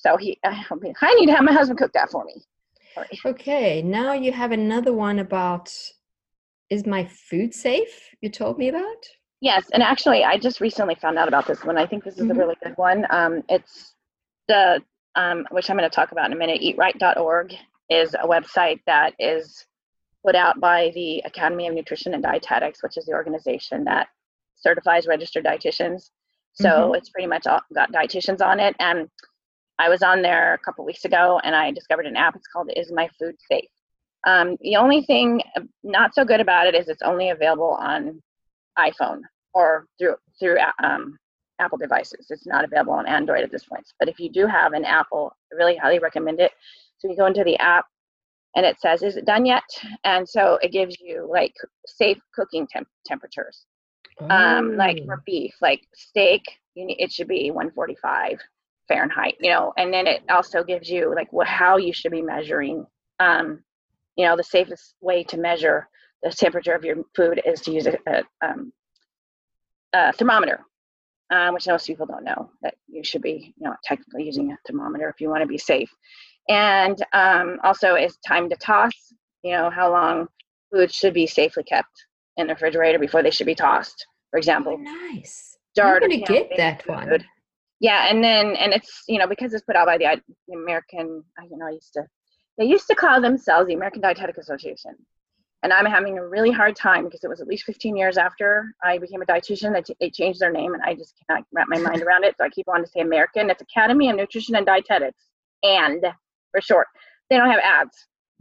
so 0.03 0.17
he 0.17 0.39
i 0.45 0.65
I 1.01 1.15
need 1.15 1.27
to 1.27 1.33
have 1.33 1.45
my 1.45 1.53
husband 1.53 1.79
cook 1.79 1.93
that 1.93 2.11
for 2.11 2.25
me 2.25 2.37
Sorry. 2.95 3.09
Okay. 3.25 3.81
Now 3.81 4.13
you 4.13 4.33
have 4.33 4.53
another 4.53 4.93
one 4.93 5.19
about 5.19 5.73
is 6.69 6.85
my 6.87 7.07
food 7.07 7.55
safe? 7.55 8.11
You 8.21 8.29
told 8.29 8.59
me 8.59 8.69
about. 8.69 9.03
Yes, 9.41 9.65
and 9.73 9.83
actually, 9.83 10.25
I 10.25 10.37
just 10.37 10.61
recently 10.61 10.95
found 10.97 11.17
out 11.19 11.27
about 11.27 11.47
this 11.47 11.65
one. 11.65 11.79
I 11.79 11.87
think 11.87 12.05
this 12.05 12.19
is 12.19 12.29
a 12.29 12.35
Mhm. 12.35 12.39
really 12.39 12.55
good 12.63 12.77
one. 12.77 13.07
Um, 13.09 13.43
it's 13.49 13.95
the 14.47 14.83
um, 15.15 15.47
which 15.51 15.69
I'm 15.71 15.77
going 15.79 15.89
to 15.89 15.95
talk 15.95 16.13
about 16.13 16.27
in 16.27 16.33
a 16.33 16.37
minute. 16.37 16.61
EatRight.org 16.63 17.55
is 17.89 18.15
a 18.15 18.27
website 18.27 18.81
that 18.87 19.15
is 19.19 19.67
put 20.25 20.35
out 20.35 20.61
by 20.61 20.91
the 20.95 21.21
Academy 21.27 21.67
of 21.69 21.75
Nutrition 21.75 22.13
and 22.15 22.23
Dietetics, 22.23 22.83
which 22.83 22.97
is 22.97 23.05
the 23.07 23.13
organization 23.13 23.85
that 23.85 24.09
certifies 24.55 25.07
registered 25.07 25.45
dietitians. 25.45 26.11
So 26.55 26.69
Mhm. 26.69 26.97
it's 26.99 27.11
pretty 27.11 27.27
much 27.29 27.47
all, 27.47 27.61
got 27.75 27.91
dietitians 27.93 28.41
on 28.41 28.61
it. 28.61 28.75
And 28.79 29.11
I 29.83 29.89
was 29.89 30.03
on 30.03 30.23
there 30.23 30.55
a 30.55 30.59
couple 30.59 30.85
weeks 30.85 31.05
ago, 31.05 31.41
and 31.43 31.57
I 31.57 31.73
discovered 31.73 32.07
an 32.07 32.17
app. 32.17 32.37
It's 32.37 32.47
called 32.47 32.71
"Is 32.77 32.93
My 32.93 33.09
Food 33.19 33.35
Safe?" 33.51 33.69
Um, 34.25 34.57
the 34.61 34.77
only 34.77 35.03
thing 35.03 35.43
uh, 35.57 35.63
not 35.83 36.15
so 36.15 36.25
good 36.25 36.39
about 36.41 36.69
it 36.69 36.77
is 36.77 36.89
it's 36.89 37.03
only 37.03 37.31
available 37.31 37.77
on 37.81 38.23
iPhone 38.79 39.23
or 39.55 39.87
through 39.99 40.15
through 40.39 40.59
um, 40.85 41.19
Apple 41.59 41.79
devices. 41.79 42.29
It's 42.31 42.47
not 42.47 42.65
available 42.65 42.93
on 42.93 43.09
Android 43.09 43.43
at 43.43 43.51
this 43.51 43.65
point. 43.65 43.85
But 43.99 44.09
if 44.09 44.21
you 44.21 44.31
do 44.31 44.47
have 44.47 44.73
an 44.73 44.85
Apple, 44.85 45.33
I 45.53 45.57
really 45.57 45.77
highly 45.77 45.99
recommend 45.99 46.39
it. 46.39 46.53
So 46.99 47.09
you 47.11 47.17
go 47.17 47.27
into 47.27 47.43
the 47.43 47.59
app 47.59 47.85
and 48.55 48.65
it 48.65 48.81
says, 48.81 49.03
"Is 49.03 49.17
it 49.17 49.25
done 49.25 49.45
yet?" 49.45 49.65
And 50.05 50.29
so 50.29 50.61
it 50.63 50.71
gives 50.71 50.97
you 51.01 51.29
like 51.29 51.55
safe 51.89 52.21
cooking 52.33 52.69
temp- 52.69 52.87
temperatures. 53.05 53.67
Um, 54.31 54.77
like 54.77 54.99
Oh. 55.03 55.07
for 55.07 55.23
beef, 55.27 55.55
like 55.61 55.83
steak, 55.93 56.43
you 56.75 56.85
need, 56.85 57.01
it 57.01 57.11
should 57.11 57.27
be 57.27 57.51
145 57.51 58.39
Fahrenheit. 58.89 59.37
You 59.41 59.51
know, 59.51 59.73
and 59.77 59.93
then 59.93 60.07
it 60.07 60.23
also 60.31 60.63
gives 60.65 60.89
you 60.89 61.15
like 61.15 61.33
what 61.33 61.47
how 61.47 61.77
you 61.77 61.93
should 61.93 62.13
be 62.13 62.23
measuring. 62.23 62.87
Um, 63.21 63.63
you 64.17 64.27
know, 64.27 64.37
the 64.37 64.45
safest 64.45 64.95
way 65.01 65.25
to 65.25 65.39
measure 65.39 65.89
the 66.23 66.31
temperature 66.31 66.75
of 66.75 66.85
your 66.85 66.97
food 67.17 67.41
is 67.45 67.61
to 67.63 67.73
use 67.73 67.87
a, 67.87 67.97
a, 68.07 68.23
um, 68.47 68.73
a 69.93 70.13
thermometer, 70.13 70.61
uh, 71.31 71.51
which 71.51 71.67
most 71.67 71.87
people 71.87 72.07
don't 72.07 72.25
know 72.25 72.51
that 72.63 72.75
you 72.89 73.03
should 73.03 73.23
be, 73.23 73.55
you 73.57 73.65
know, 73.65 73.75
technically 73.83 74.25
using 74.25 74.53
a 74.53 74.57
thermometer 74.67 75.09
if 75.09 75.21
you 75.21 75.29
want 75.31 75.43
to 75.43 75.47
be 75.47 75.59
safe. 75.59 75.91
And 76.49 77.03
um, 77.13 77.59
also, 77.65 77.95
is 77.95 78.19
time 78.27 78.49
to 78.51 78.57
toss. 78.57 78.93
You 79.43 79.53
know, 79.53 79.71
how 79.71 79.91
long 79.91 80.29
food 80.73 80.93
should 80.93 81.15
be 81.15 81.27
safely 81.27 81.63
kept 81.63 81.91
in 82.37 82.47
the 82.47 82.55
refrigerator 82.55 82.99
before 82.99 83.23
they 83.23 83.31
should 83.31 83.47
be 83.47 83.55
tossed. 83.55 84.07
For 84.31 84.37
Oh, 84.37 84.39
example, 84.39 84.79
nice. 84.79 85.57
jarred 85.77 86.03
I'm 86.03 86.11
gonna 86.11 86.21
get 86.21 86.49
baby 86.51 86.55
that 86.57 86.87
one. 86.87 87.25
Yeah, 87.83 88.07
and 88.09 88.23
then 88.23 88.55
and 88.63 88.73
it's 88.73 89.03
you 89.09 89.19
know 89.19 89.27
because 89.27 89.53
it's 89.53 89.65
put 89.65 89.75
out 89.77 89.87
by 89.87 89.99
the, 89.99 90.07
the 90.49 90.55
American. 90.55 91.25
I 91.39 91.43
you 91.51 91.57
know 91.59 91.67
I 91.67 91.71
used 91.73 91.93
to 91.95 92.05
they 92.57 92.65
used 92.65 92.87
to 92.87 92.95
call 92.95 93.21
themselves 93.21 93.67
the 93.67 93.75
American 93.75 94.01
Dietetic 94.01 94.39
Association, 94.39 94.93
and 95.65 95.73
I'm 95.73 95.85
having 95.87 96.17
a 96.17 96.25
really 96.35 96.53
hard 96.53 96.77
time 96.77 97.03
because 97.05 97.25
it 97.25 97.29
was 97.29 97.41
at 97.41 97.49
least 97.49 97.65
15 97.65 97.97
years 97.97 98.17
after 98.19 98.73
I 98.85 98.99
became 98.99 99.21
a 99.21 99.27
dietitian 99.27 99.73
that 99.73 99.87
they 100.01 100.11
changed 100.11 100.39
their 100.39 100.53
name, 100.53 100.75
and 100.75 100.83
I 100.85 100.95
just 100.95 101.15
cannot 101.19 101.45
wrap 101.53 101.67
my 101.69 101.79
mind 101.79 102.03
around 102.03 102.23
it. 102.25 102.37
So 102.39 102.45
I 102.45 102.51
keep 102.51 102.69
on 102.69 102.83
to 102.83 102.87
say 102.87 103.01
American. 103.01 103.51
It's 103.51 103.63
Academy 103.63 104.09
of 104.11 104.17
Nutrition 104.17 104.55
and 104.55 104.65
Dietetics, 104.65 105.23
and 105.65 106.01
for 106.53 106.61
short, 106.61 106.87
they 107.31 107.37
don't 107.37 107.51
have 107.51 107.61
ads. 107.65 107.97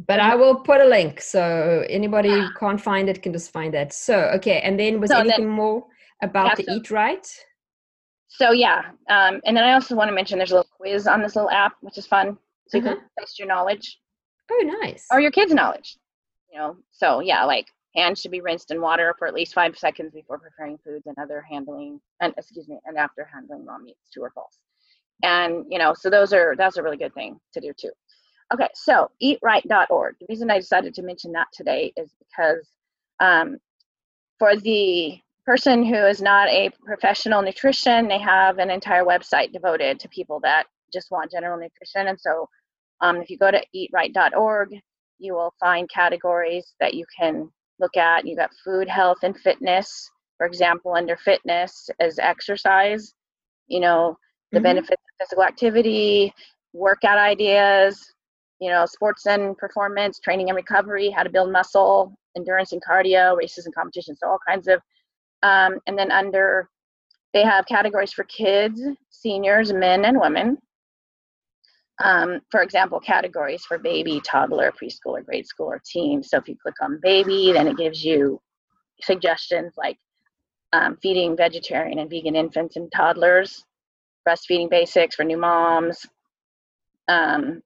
But 0.05 0.19
I 0.19 0.35
will 0.35 0.57
put 0.69 0.81
a 0.81 0.85
link 0.85 1.19
so 1.19 1.83
anybody 1.89 2.29
who 2.29 2.47
can't 2.59 2.79
find 2.79 3.09
it 3.09 3.23
can 3.23 3.33
just 3.33 3.51
find 3.51 3.73
that. 3.73 3.91
So 3.91 4.15
okay, 4.37 4.61
and 4.61 4.79
then 4.79 4.99
was 5.01 5.09
So 5.09 5.17
then- 5.17 5.27
anything 5.27 5.49
more 5.49 5.85
about 6.21 6.45
Yeah, 6.49 6.55
the 6.57 6.63
so- 6.65 6.73
Eat 6.75 6.91
Right? 6.91 7.27
So 8.33 8.51
yeah, 8.51 8.91
um, 9.09 9.41
and 9.45 9.55
then 9.55 9.63
I 9.63 9.73
also 9.73 9.93
want 9.95 10.07
to 10.09 10.15
mention 10.15 10.37
there's 10.37 10.51
a 10.51 10.55
little 10.55 10.69
quiz 10.77 11.05
on 11.05 11.21
this 11.21 11.35
little 11.35 11.51
app, 11.51 11.73
which 11.81 11.97
is 11.97 12.07
fun. 12.07 12.37
So 12.69 12.77
you 12.77 12.83
can 12.83 12.97
test 13.19 13.37
your 13.37 13.47
knowledge 13.47 13.99
Oh, 14.49 14.77
nice. 14.81 15.05
or 15.11 15.19
your 15.19 15.31
kids' 15.31 15.53
knowledge. 15.53 15.97
You 16.51 16.57
know, 16.59 16.77
so 16.91 17.19
yeah, 17.19 17.43
like 17.43 17.67
hands 17.95 18.21
should 18.21 18.31
be 18.31 18.39
rinsed 18.41 18.71
in 18.71 18.79
water 18.79 19.13
for 19.19 19.27
at 19.27 19.33
least 19.33 19.53
five 19.53 19.77
seconds 19.77 20.13
before 20.13 20.39
preparing 20.39 20.77
foods 20.77 21.05
and 21.07 21.15
other 21.21 21.43
handling, 21.49 21.99
and 22.21 22.33
excuse 22.37 22.67
me, 22.69 22.79
and 22.85 22.97
after 22.97 23.27
handling 23.31 23.65
raw 23.65 23.77
meats. 23.77 24.09
True 24.13 24.23
or 24.23 24.31
false? 24.31 24.59
And 25.23 25.65
you 25.69 25.77
know, 25.77 25.93
so 25.93 26.09
those 26.09 26.31
are 26.31 26.55
that's 26.57 26.77
a 26.77 26.83
really 26.83 26.97
good 26.97 27.13
thing 27.13 27.37
to 27.53 27.59
do 27.59 27.73
too. 27.77 27.91
Okay, 28.53 28.69
so 28.73 29.11
eatright.org. 29.21 30.15
The 30.19 30.25
reason 30.29 30.49
I 30.49 30.59
decided 30.59 30.93
to 30.95 31.03
mention 31.03 31.31
that 31.33 31.47
today 31.53 31.91
is 31.97 32.13
because 32.19 32.67
um, 33.19 33.57
for 34.39 34.55
the 34.55 35.19
person 35.45 35.83
who 35.83 35.95
is 35.95 36.21
not 36.21 36.47
a 36.49 36.69
professional 36.85 37.41
nutrition, 37.41 38.07
they 38.07 38.19
have 38.19 38.59
an 38.59 38.69
entire 38.69 39.03
website 39.03 39.51
devoted 39.51 39.99
to 39.99 40.09
people 40.09 40.39
that 40.41 40.65
just 40.93 41.11
want 41.11 41.31
general 41.31 41.59
nutrition. 41.59 42.07
And 42.07 42.19
so 42.19 42.47
um, 43.01 43.17
if 43.17 43.29
you 43.29 43.37
go 43.37 43.51
to 43.51 43.63
eatright.org, 43.75 44.69
you 45.19 45.33
will 45.33 45.53
find 45.59 45.89
categories 45.89 46.73
that 46.79 46.93
you 46.93 47.05
can 47.17 47.49
look 47.79 47.97
at. 47.97 48.25
You 48.27 48.35
got 48.35 48.51
food, 48.63 48.87
health, 48.87 49.19
and 49.23 49.37
fitness. 49.37 50.09
For 50.37 50.45
example, 50.47 50.93
under 50.93 51.17
fitness 51.17 51.89
is 51.99 52.19
exercise, 52.19 53.13
you 53.67 53.79
know, 53.79 54.17
the 54.53 54.59
Mhm. 54.59 54.63
benefits 54.63 55.01
of 55.01 55.25
physical 55.27 55.43
activity, 55.43 56.33
workout 56.73 57.17
ideas, 57.17 58.13
you 58.59 58.69
know, 58.69 58.85
sports 58.85 59.25
and 59.25 59.57
performance, 59.57 60.19
training 60.19 60.49
and 60.49 60.55
recovery, 60.55 61.09
how 61.09 61.23
to 61.23 61.29
build 61.29 61.51
muscle, 61.51 62.13
endurance 62.35 62.71
and 62.73 62.83
cardio, 62.83 63.35
races 63.37 63.65
and 63.65 63.75
competitions. 63.75 64.19
So 64.21 64.29
all 64.29 64.39
kinds 64.47 64.67
of, 64.67 64.81
um, 65.43 65.79
and 65.87 65.97
then 65.97 66.11
under, 66.11 66.69
they 67.33 67.43
have 67.43 67.65
categories 67.65 68.13
for 68.13 68.23
kids, 68.25 68.81
seniors, 69.09 69.73
men 69.73 70.05
and 70.05 70.19
women. 70.19 70.57
Um, 72.03 72.39
for 72.49 72.61
example, 72.61 72.99
categories 72.99 73.63
for 73.63 73.77
baby, 73.77 74.21
toddler, 74.25 74.71
preschooler, 74.71 75.23
grade 75.23 75.45
school, 75.45 75.67
or 75.67 75.81
teen. 75.85 76.23
So 76.23 76.37
if 76.37 76.47
you 76.47 76.55
click 76.61 76.75
on 76.81 76.99
baby, 77.01 77.51
then 77.53 77.67
it 77.67 77.77
gives 77.77 78.03
you 78.03 78.39
suggestions 79.01 79.73
like 79.77 79.97
um, 80.73 80.97
feeding 81.01 81.35
vegetarian 81.35 81.99
and 81.99 82.09
vegan 82.09 82.35
infants 82.35 82.75
and 82.75 82.91
toddlers, 82.91 83.63
breastfeeding 84.27 84.69
basics 84.69 85.15
for 85.15 85.23
new 85.23 85.37
moms. 85.37 86.05
Um, 87.07 87.61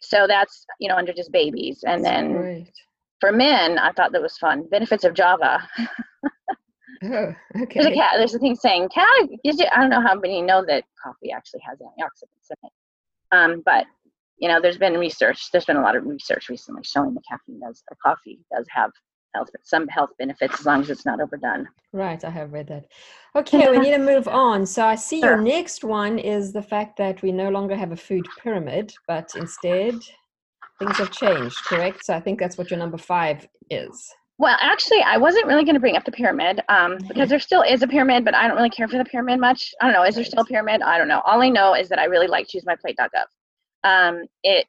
so 0.00 0.26
that's 0.26 0.66
you 0.80 0.88
know 0.88 0.96
under 0.96 1.12
just 1.12 1.32
babies, 1.32 1.84
and 1.86 2.04
That's 2.04 2.14
then 2.14 2.32
great. 2.32 2.72
for 3.20 3.32
men, 3.32 3.78
I 3.78 3.92
thought 3.92 4.12
that 4.12 4.22
was 4.22 4.36
fun. 4.36 4.64
Benefits 4.70 5.04
of 5.04 5.14
Java. 5.14 5.66
Oh, 7.04 7.34
There's 7.54 7.86
a 7.86 7.94
cat. 7.94 8.14
There's 8.16 8.34
a 8.34 8.38
thing 8.38 8.56
saying 8.56 8.88
cat. 8.90 9.06
I 9.44 9.80
don't 9.80 9.90
know 9.90 10.00
how 10.00 10.14
many 10.14 10.42
know 10.42 10.64
that 10.66 10.84
coffee 11.02 11.32
actually 11.32 11.60
has 11.68 11.78
antioxidants 11.78 12.50
in 12.50 12.56
it. 12.64 12.72
Um, 13.32 13.62
but 13.64 13.86
you 14.38 14.48
know, 14.48 14.60
there's 14.60 14.78
been 14.78 14.94
research. 14.94 15.50
There's 15.52 15.64
been 15.64 15.76
a 15.76 15.82
lot 15.82 15.96
of 15.96 16.04
research 16.04 16.48
recently 16.48 16.82
showing 16.84 17.14
that 17.14 17.22
caffeine 17.28 17.60
does, 17.60 17.82
or 17.90 17.96
coffee 18.02 18.40
does 18.52 18.66
have 18.70 18.90
health, 19.34 19.48
some 19.62 19.88
health 19.88 20.10
benefits 20.18 20.60
as 20.60 20.66
long 20.66 20.80
as 20.80 20.90
it's 20.90 21.06
not 21.06 21.20
overdone. 21.20 21.68
Right, 21.92 22.22
I 22.24 22.30
have 22.30 22.52
read 22.52 22.66
that. 22.68 22.86
Okay, 23.36 23.70
we 23.70 23.78
need 23.78 23.92
to 23.92 23.98
move 23.98 24.28
on. 24.28 24.66
So 24.66 24.84
I 24.84 24.94
see 24.94 25.20
your 25.20 25.38
next 25.38 25.84
one 25.84 26.18
is 26.18 26.52
the 26.52 26.62
fact 26.62 26.96
that 26.98 27.22
we 27.22 27.32
no 27.32 27.50
longer 27.50 27.76
have 27.76 27.92
a 27.92 27.96
food 27.96 28.26
pyramid, 28.42 28.94
but 29.06 29.30
instead 29.36 29.94
things 30.78 30.98
have 30.98 31.10
changed, 31.10 31.56
correct? 31.66 32.04
So 32.04 32.14
I 32.14 32.20
think 32.20 32.38
that's 32.38 32.58
what 32.58 32.70
your 32.70 32.78
number 32.78 32.98
five 32.98 33.46
is. 33.70 34.12
Well, 34.42 34.56
actually, 34.60 35.00
I 35.02 35.18
wasn't 35.18 35.46
really 35.46 35.62
going 35.62 35.76
to 35.76 35.80
bring 35.80 35.96
up 35.96 36.04
the 36.04 36.10
pyramid 36.10 36.62
um, 36.68 36.98
because 37.06 37.28
there 37.28 37.38
still 37.38 37.62
is 37.62 37.82
a 37.82 37.86
pyramid, 37.86 38.24
but 38.24 38.34
I 38.34 38.48
don't 38.48 38.56
really 38.56 38.70
care 38.70 38.88
for 38.88 38.98
the 38.98 39.04
pyramid 39.04 39.38
much. 39.38 39.72
I 39.80 39.84
don't 39.84 39.92
know. 39.92 40.02
Is 40.02 40.16
there 40.16 40.24
still 40.24 40.42
a 40.42 40.44
pyramid? 40.44 40.82
I 40.82 40.98
don't 40.98 41.06
know. 41.06 41.22
All 41.24 41.40
I 41.40 41.48
know 41.48 41.76
is 41.76 41.88
that 41.90 42.00
I 42.00 42.06
really 42.06 42.26
like 42.26 42.48
ChooseMyPlate.gov. 42.48 43.26
Um, 43.84 44.24
it, 44.42 44.66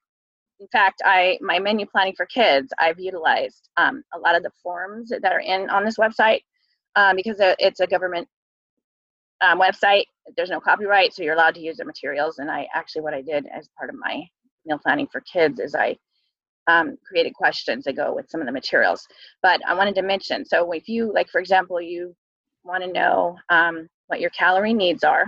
in 0.60 0.68
fact, 0.68 1.02
I 1.04 1.40
my 1.42 1.58
menu 1.58 1.88
planning 1.88 2.14
for 2.16 2.28
kids, 2.28 2.72
I've 2.78 3.00
utilized 3.00 3.68
um, 3.76 4.04
a 4.14 4.20
lot 4.20 4.36
of 4.36 4.44
the 4.44 4.52
forms 4.62 5.10
that 5.10 5.32
are 5.32 5.40
in 5.40 5.68
on 5.72 5.84
this 5.84 5.98
website 5.98 6.42
um, 6.96 7.16
because 7.16 7.38
it's 7.40 7.80
a 7.80 7.88
government 7.88 8.28
um, 9.42 9.60
website. 9.60 10.04
There's 10.38 10.52
no 10.52 10.60
copyright, 10.60 11.16
so 11.16 11.24
you're 11.24 11.34
allowed 11.34 11.56
to 11.56 11.62
use 11.62 11.78
the 11.78 11.86
materials. 11.86 12.38
And 12.38 12.52
I 12.52 12.68
actually, 12.76 13.02
what 13.02 13.16
I 13.16 13.24
did 13.24 13.48
as 13.48 13.70
part 13.76 13.90
of 13.90 13.96
my 13.96 14.22
meal 14.68 14.78
planning 14.78 15.08
for 15.12 15.22
kids 15.22 15.60
is 15.60 15.74
I 15.74 15.98
um, 16.68 16.98
created 17.06 17.34
questions 17.34 17.84
that 17.84 17.96
go 17.96 18.16
with 18.16 18.30
some 18.30 18.40
of 18.40 18.48
the 18.48 18.54
materials 18.54 19.08
but 19.44 19.62
I 19.68 19.76
wanted 19.76 19.96
to 19.96 20.02
mention. 20.02 20.46
So 20.46 20.72
if 20.72 20.88
you 20.88 21.12
like, 21.14 21.30
for 21.30 21.40
example, 21.40 21.82
you 21.82 22.16
want 22.64 22.84
to 22.84 22.92
know 22.92 23.38
um, 23.50 23.88
what 24.08 24.22
your 24.22 24.30
calorie 24.32 24.74
needs 24.74 25.04
are, 25.04 25.28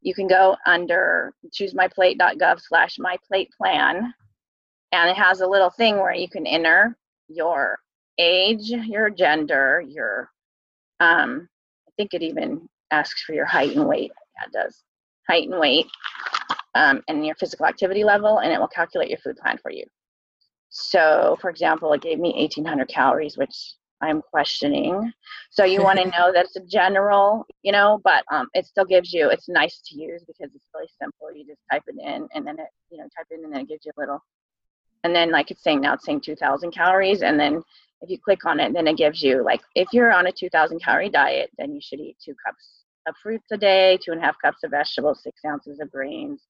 you 0.00 0.14
can 0.14 0.26
go 0.26 0.56
under 0.66 1.32
choosemyplate.gov 1.50 2.60
slash 2.60 2.96
my 2.98 3.16
plate 3.26 3.50
plan, 3.58 4.14
and 4.92 5.10
it 5.10 5.16
has 5.16 5.40
a 5.40 5.46
little 5.46 5.70
thing 5.70 5.96
where 5.96 6.14
you 6.14 6.28
can 6.28 6.46
enter 6.46 6.96
your 7.28 7.78
age, 8.18 8.68
your 8.68 9.10
gender, 9.10 9.82
your 9.86 10.30
um, 11.00 11.48
I 11.88 11.90
think 11.96 12.14
it 12.14 12.22
even 12.22 12.68
asks 12.90 13.22
for 13.22 13.34
your 13.34 13.46
height 13.46 13.74
and 13.76 13.88
weight. 13.88 14.12
Yeah, 14.36 14.46
it 14.46 14.52
does. 14.52 14.84
Height 15.28 15.48
and 15.48 15.58
weight, 15.58 15.86
um, 16.74 17.02
and 17.08 17.26
your 17.26 17.34
physical 17.36 17.66
activity 17.66 18.04
level, 18.04 18.38
and 18.38 18.52
it 18.52 18.60
will 18.60 18.68
calculate 18.68 19.08
your 19.08 19.18
food 19.18 19.36
plan 19.38 19.58
for 19.58 19.70
you. 19.70 19.84
So, 20.76 21.38
for 21.40 21.50
example, 21.50 21.92
it 21.92 22.02
gave 22.02 22.18
me 22.18 22.34
1800 22.36 22.88
calories, 22.88 23.38
which 23.38 23.74
I'm 24.02 24.20
questioning. 24.20 25.12
So 25.50 25.64
you 25.64 25.84
want 25.84 26.00
to 26.00 26.04
know 26.18 26.32
that 26.32 26.46
it's 26.46 26.56
a 26.56 26.66
general, 26.66 27.46
you 27.62 27.70
know, 27.70 28.00
but 28.02 28.24
um, 28.32 28.48
it 28.54 28.66
still 28.66 28.84
gives 28.84 29.12
you. 29.12 29.30
It's 29.30 29.48
nice 29.48 29.80
to 29.86 29.96
use 29.96 30.24
because 30.26 30.52
it's 30.52 30.68
really 30.74 30.88
simple. 31.00 31.32
You 31.32 31.46
just 31.46 31.60
type 31.70 31.84
it 31.86 31.94
in, 32.04 32.26
and 32.34 32.44
then 32.44 32.58
it, 32.58 32.66
you 32.90 32.98
know, 32.98 33.04
type 33.16 33.26
in, 33.30 33.44
and 33.44 33.54
then 33.54 33.60
it 33.60 33.68
gives 33.68 33.86
you 33.86 33.92
a 33.96 34.00
little. 34.00 34.18
And 35.04 35.14
then, 35.14 35.30
like 35.30 35.52
it's 35.52 35.62
saying 35.62 35.80
now, 35.80 35.94
it's 35.94 36.04
saying 36.04 36.22
2,000 36.22 36.72
calories, 36.72 37.22
and 37.22 37.38
then 37.38 37.62
if 38.00 38.10
you 38.10 38.18
click 38.18 38.44
on 38.44 38.58
it, 38.58 38.72
then 38.72 38.88
it 38.88 38.96
gives 38.96 39.22
you 39.22 39.44
like 39.44 39.60
if 39.76 39.86
you're 39.92 40.12
on 40.12 40.26
a 40.26 40.32
2,000 40.32 40.82
calorie 40.82 41.08
diet, 41.08 41.50
then 41.56 41.72
you 41.72 41.80
should 41.80 42.00
eat 42.00 42.16
two 42.22 42.34
cups 42.44 42.82
of 43.06 43.14
fruits 43.22 43.46
a 43.52 43.56
day, 43.56 43.96
two 44.04 44.10
and 44.10 44.20
a 44.20 44.24
half 44.24 44.34
cups 44.42 44.64
of 44.64 44.72
vegetables, 44.72 45.22
six 45.22 45.40
ounces 45.46 45.78
of 45.78 45.88
grains, 45.92 46.42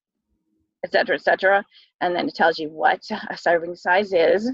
et 0.84 0.92
cetera, 0.92 1.16
et 1.16 1.22
cetera. 1.22 1.64
And 2.00 2.14
then 2.14 2.28
it 2.28 2.34
tells 2.34 2.58
you 2.58 2.68
what 2.68 3.00
a 3.30 3.36
serving 3.36 3.74
size 3.74 4.12
is. 4.12 4.50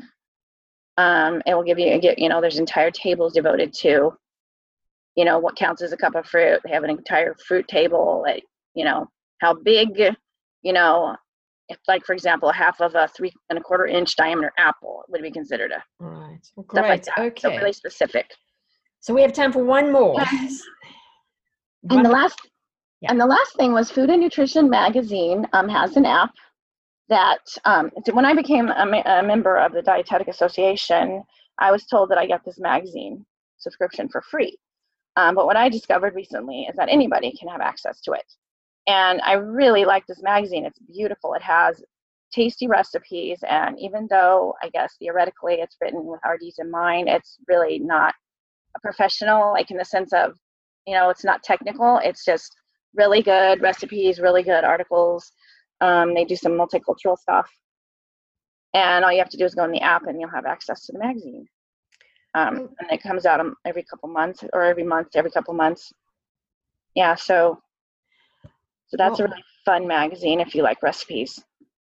Um, 0.97 1.43
it 1.47 1.55
will 1.55 1.63
give 1.65 1.79
you, 1.79 2.01
you 2.17 2.29
know, 2.29 2.41
there's 2.41 2.59
entire 2.59 2.91
tables 2.91 3.35
devoted 3.35 3.73
to, 3.81 4.13
you 5.17 5.25
know, 5.25 5.39
what 5.39 5.57
counts 5.57 5.83
as 5.83 5.93
a 5.93 5.97
cup 5.97 6.15
of 6.15 6.27
fruit. 6.27 6.61
They 6.65 6.71
have 6.73 6.85
an 6.85 6.91
entire 6.91 7.35
fruit 7.47 7.67
table, 7.69 8.25
At, 8.29 8.43
you 8.75 8.85
know, 8.85 9.09
how 9.41 9.55
big, 9.55 9.99
you 10.63 10.73
know, 10.73 11.17
if 11.69 11.79
like, 11.89 12.05
for 12.05 12.13
example, 12.13 12.49
a 12.51 12.53
half 12.53 12.81
of 12.81 12.95
a 12.95 13.09
three 13.17 13.33
and 13.49 13.59
a 13.59 13.63
quarter 13.63 13.87
inch 13.87 14.17
diameter 14.17 14.53
apple 14.59 15.05
would 15.09 15.23
be 15.23 15.31
considered 15.31 15.73
a 15.73 15.83
right. 15.99 16.39
Well, 16.57 16.67
like 16.73 16.85
great. 16.85 17.05
that. 17.05 17.19
Okay. 17.19 17.41
So 17.41 17.57
really 17.57 17.73
specific. 17.73 18.27
So 19.01 19.15
we 19.15 19.23
have 19.23 19.33
time 19.33 19.53
for 19.53 19.65
one 19.65 19.91
more. 19.91 20.21
And 20.21 20.51
One- 21.83 22.03
the 22.03 22.11
last 22.11 22.39
Yeah. 23.01 23.11
and 23.11 23.21
the 23.21 23.27
last 23.27 23.57
thing 23.57 23.73
was 23.73 23.91
Food 23.91 24.11
and 24.11 24.21
Nutrition 24.21 24.69
magazine 24.69 25.47
um, 25.53 25.69
has 25.69 25.97
an 25.97 26.07
app 26.07 26.33
that 27.09 27.41
um, 27.65 27.91
when 28.13 28.25
I 28.25 28.35
became 28.35 28.69
a, 28.69 29.03
a, 29.05 29.23
member 29.23 29.57
of 29.57 29.73
the 29.73 29.83
Dietetic 29.83 30.29
Association, 30.29 31.23
I 31.59 31.73
was 31.73 31.85
told 31.87 32.11
that 32.11 32.19
I 32.19 32.27
get 32.27 32.45
this 32.45 32.61
magazine 32.61 33.27
subscription 33.59 34.09
for 34.09 34.23
free. 34.23 34.57
Um, 35.17 35.35
but 35.35 35.47
what 35.47 35.57
I 35.57 35.69
discovered 35.69 36.15
recently 36.15 36.63
is 36.63 36.77
that 36.77 36.89
anybody 36.89 37.33
can 37.37 37.49
have 37.49 37.61
access 37.61 38.01
to 38.03 38.13
it. 38.13 38.25
And 38.87 39.21
I 39.23 39.35
really 39.35 39.85
like 39.85 40.07
this 40.07 40.23
magazine. 40.23 40.65
It's 40.65 40.79
beautiful. 40.79 41.35
It 41.35 41.43
has 41.43 41.83
tasty 42.33 42.69
recipes. 42.69 43.41
And 43.49 43.79
even 43.79 44.07
though 44.09 44.55
I 44.63 44.69
guess 44.71 44.95
theoretically 44.99 45.55
it's 45.55 45.77
written 45.81 46.05
with 46.07 46.21
RDs 46.25 46.59
in 46.59 46.71
mind, 46.71 47.09
it's 47.09 47.39
really 47.49 47.81
not 47.81 48.15
a 48.77 48.81
professional, 48.81 49.53
like 49.53 49.71
in 49.71 49.77
the 49.77 49.85
sense 49.85 50.13
of, 50.13 50.35
you 50.87 50.95
know, 50.95 51.11
it's 51.11 51.25
not 51.25 51.43
technical. 51.43 52.01
It's 52.03 52.25
just 52.25 52.55
really 52.95 53.23
good 53.23 53.61
recipes, 53.61 54.19
really 54.19 54.43
good 54.43 54.65
articles. 54.65 55.33
Um, 55.81 56.15
they 56.15 56.25
do 56.25 56.37
some 56.37 56.53
multicultural 56.53 57.19
stuff. 57.19 57.51
And 58.75 59.05
all 59.05 59.13
you 59.13 59.19
have 59.19 59.31
to 59.31 59.37
do 59.37 59.45
is 59.45 59.55
go 59.55 59.65
in 59.65 59.73
the 59.73 59.81
app 59.81 60.07
and 60.07 60.21
you'll 60.21 60.31
have 60.31 60.47
access 60.47 60.87
to 60.87 60.93
the 60.93 60.99
magazine. 60.99 61.47
Um, 62.35 62.59
oh. 62.61 62.75
and 62.79 62.91
it 62.93 63.03
comes 63.03 63.27
out 63.27 63.45
every 63.67 63.83
couple 63.83 64.09
months 64.09 64.45
or 64.53 64.63
every 64.63 64.85
month, 64.85 65.09
every 65.15 65.31
couple 65.31 65.55
months. 65.55 65.93
Yeah, 66.95 67.15
so 67.15 67.59
so 68.89 68.97
that's 68.97 69.21
a 69.21 69.25
really 69.25 69.45
fun 69.65 69.87
magazine 69.87 70.41
if 70.41 70.55
you 70.55 70.63
like 70.63 70.83
recipes. 70.83 71.39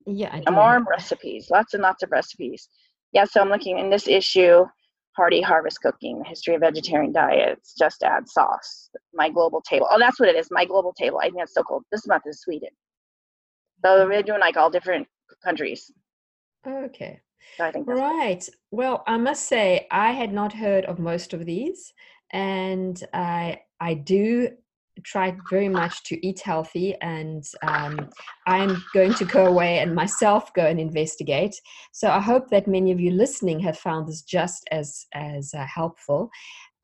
Yeah, 0.07 0.39
more 0.51 0.85
recipes, 0.89 1.49
lots 1.51 1.75
and 1.75 1.83
lots 1.83 2.03
of 2.03 2.11
recipes. 2.11 2.69
Yeah, 3.13 3.25
so 3.25 3.41
I'm 3.41 3.49
looking 3.49 3.79
in 3.79 3.91
this 3.91 4.07
issue, 4.07 4.65
Hearty 5.19 5.43
Harvest 5.43 5.81
Cooking, 5.83 6.21
the 6.21 6.29
history 6.29 6.55
of 6.55 6.61
vegetarian 6.61 7.13
diets, 7.13 7.75
just 7.77 8.05
add 8.05 8.29
sauce, 8.29 8.89
my 9.13 9.29
global 9.29 9.61
table. 9.61 9.89
Oh, 9.91 9.99
that's 9.99 10.21
what 10.21 10.29
it 10.29 10.37
is, 10.37 10.47
my 10.53 10.65
global 10.65 10.93
table. 10.93 11.19
I 11.19 11.25
think 11.25 11.39
that's 11.39 11.55
so 11.55 11.65
cool. 11.65 11.83
This 11.91 12.07
month 12.07 12.23
is 12.27 12.41
Sweden. 12.41 12.69
So 13.85 13.89
mm-hmm. 13.89 14.11
we're 14.11 14.23
doing 14.23 14.39
like 14.39 14.57
all 14.57 14.71
different 14.71 15.09
countries. 15.45 15.91
Okay. 16.65 17.21
So 17.57 17.65
I 17.65 17.73
think 17.73 17.89
right. 17.89 18.41
Cool. 18.41 18.79
Well, 18.79 19.05
I 19.09 19.17
must 19.17 19.47
say 19.47 19.89
I 19.91 20.13
had 20.13 20.33
not 20.33 20.53
heard 20.53 20.85
of 20.85 21.01
most 21.01 21.35
of 21.35 21.45
these, 21.45 21.93
and 22.31 23.03
I 23.13 23.63
I 23.81 23.95
do 23.95 24.51
try 25.03 25.37
very 25.51 25.69
much 25.69 26.03
to 26.05 26.27
eat 26.27 26.41
healthy 26.41 26.95
and 27.01 27.45
um, 27.67 28.09
i'm 28.47 28.83
going 28.95 29.15
to 29.15 29.25
go 29.25 29.47
away 29.47 29.79
and 29.79 29.95
myself 29.95 30.53
go 30.55 30.67
and 30.67 30.81
investigate 30.81 31.55
so 31.93 32.09
i 32.09 32.21
hope 32.21 32.49
that 32.51 32.67
many 32.67 32.91
of 32.91 33.01
you 33.01 33.11
listening 33.11 33.59
have 33.59 33.79
found 33.79 34.07
this 34.09 34.23
just 34.23 34.67
as 34.71 35.07
as 35.13 35.53
uh, 35.55 35.65
helpful 35.67 36.31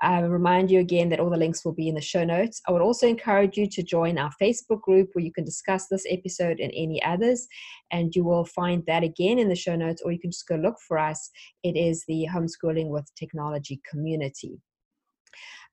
I 0.04 0.20
remind 0.20 0.70
you 0.70 0.80
again 0.80 1.08
that 1.08 1.20
all 1.20 1.30
the 1.30 1.36
links 1.38 1.64
will 1.64 1.72
be 1.72 1.88
in 1.88 1.94
the 1.94 2.00
show 2.00 2.24
notes. 2.24 2.60
I 2.68 2.72
would 2.72 2.82
also 2.82 3.06
encourage 3.06 3.56
you 3.56 3.66
to 3.68 3.82
join 3.82 4.18
our 4.18 4.30
Facebook 4.40 4.82
group 4.82 5.08
where 5.12 5.24
you 5.24 5.32
can 5.32 5.44
discuss 5.44 5.86
this 5.86 6.04
episode 6.10 6.60
and 6.60 6.70
any 6.74 7.02
others. 7.02 7.46
And 7.90 8.14
you 8.14 8.22
will 8.22 8.44
find 8.44 8.82
that 8.86 9.02
again 9.02 9.38
in 9.38 9.48
the 9.48 9.54
show 9.54 9.76
notes, 9.76 10.02
or 10.04 10.12
you 10.12 10.20
can 10.20 10.30
just 10.30 10.46
go 10.46 10.56
look 10.56 10.76
for 10.86 10.98
us. 10.98 11.30
It 11.62 11.76
is 11.76 12.04
the 12.06 12.26
Homeschooling 12.30 12.88
with 12.88 13.10
Technology 13.16 13.80
community. 13.88 14.60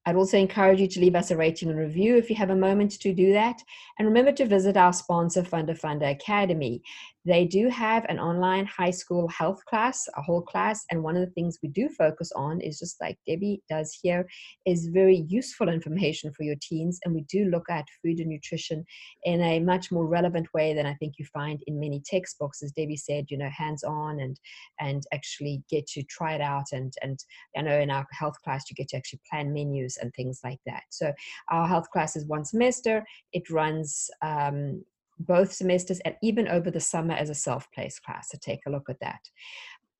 I'd 0.05 0.15
also 0.15 0.37
encourage 0.37 0.79
you 0.79 0.87
to 0.87 0.99
leave 0.99 1.15
us 1.15 1.29
a 1.31 1.37
rating 1.37 1.69
and 1.69 1.77
review 1.77 2.17
if 2.17 2.29
you 2.29 2.35
have 2.35 2.49
a 2.49 2.55
moment 2.55 2.99
to 2.99 3.13
do 3.13 3.33
that. 3.33 3.61
And 3.99 4.07
remember 4.07 4.31
to 4.33 4.45
visit 4.45 4.75
our 4.75 4.93
sponsor, 4.93 5.43
Funda 5.43 5.75
Funda 5.75 6.09
Academy. 6.09 6.81
They 7.25 7.45
do 7.45 7.67
have 7.69 8.05
an 8.09 8.19
online 8.19 8.65
high 8.65 8.91
school 8.91 9.27
health 9.27 9.63
class, 9.65 10.07
a 10.15 10.21
whole 10.21 10.41
class, 10.41 10.83
and 10.89 11.03
one 11.03 11.15
of 11.15 11.23
the 11.23 11.31
things 11.33 11.59
we 11.61 11.69
do 11.69 11.87
focus 11.89 12.31
on 12.35 12.61
is 12.61 12.79
just 12.79 12.99
like 12.99 13.17
Debbie 13.27 13.61
does 13.69 13.97
here, 14.01 14.25
is 14.65 14.87
very 14.87 15.25
useful 15.27 15.69
information 15.69 16.33
for 16.33 16.43
your 16.43 16.55
teens. 16.61 16.99
And 17.05 17.13
we 17.13 17.21
do 17.29 17.45
look 17.45 17.69
at 17.69 17.85
food 18.03 18.19
and 18.19 18.29
nutrition 18.29 18.83
in 19.23 19.41
a 19.41 19.59
much 19.59 19.91
more 19.91 20.07
relevant 20.07 20.47
way 20.53 20.73
than 20.73 20.85
I 20.85 20.95
think 20.95 21.15
you 21.19 21.25
find 21.25 21.61
in 21.67 21.79
many 21.79 22.01
textbooks, 22.03 22.63
as 22.63 22.71
Debbie 22.71 22.97
said, 22.97 23.25
you 23.29 23.37
know, 23.37 23.49
hands-on 23.49 24.19
and 24.19 24.39
and 24.79 25.03
actually 25.13 25.63
get 25.69 25.85
to 25.87 26.03
try 26.03 26.33
it 26.33 26.41
out. 26.41 26.65
And 26.71 26.93
and 27.01 27.19
I 27.55 27.61
know 27.61 27.79
in 27.79 27.91
our 27.91 28.07
health 28.11 28.41
class 28.43 28.69
you 28.69 28.75
get 28.75 28.89
to 28.89 28.97
actually 28.97 29.21
plan 29.29 29.53
menus 29.53 29.97
and 29.97 30.11
things 30.13 30.39
like 30.43 30.59
that. 30.65 30.83
So 30.89 31.13
our 31.49 31.67
health 31.67 31.89
class 31.91 32.15
is 32.15 32.25
one 32.25 32.45
semester. 32.45 33.03
It 33.33 33.49
runs 33.49 34.09
um, 34.21 34.83
both 35.21 35.51
semesters 35.51 35.99
and 36.01 36.15
even 36.21 36.47
over 36.47 36.71
the 36.71 36.79
summer 36.79 37.13
as 37.13 37.29
a 37.29 37.35
self-paced 37.35 38.03
class. 38.03 38.29
So 38.31 38.37
take 38.41 38.61
a 38.67 38.69
look 38.69 38.89
at 38.89 38.99
that. 39.01 39.21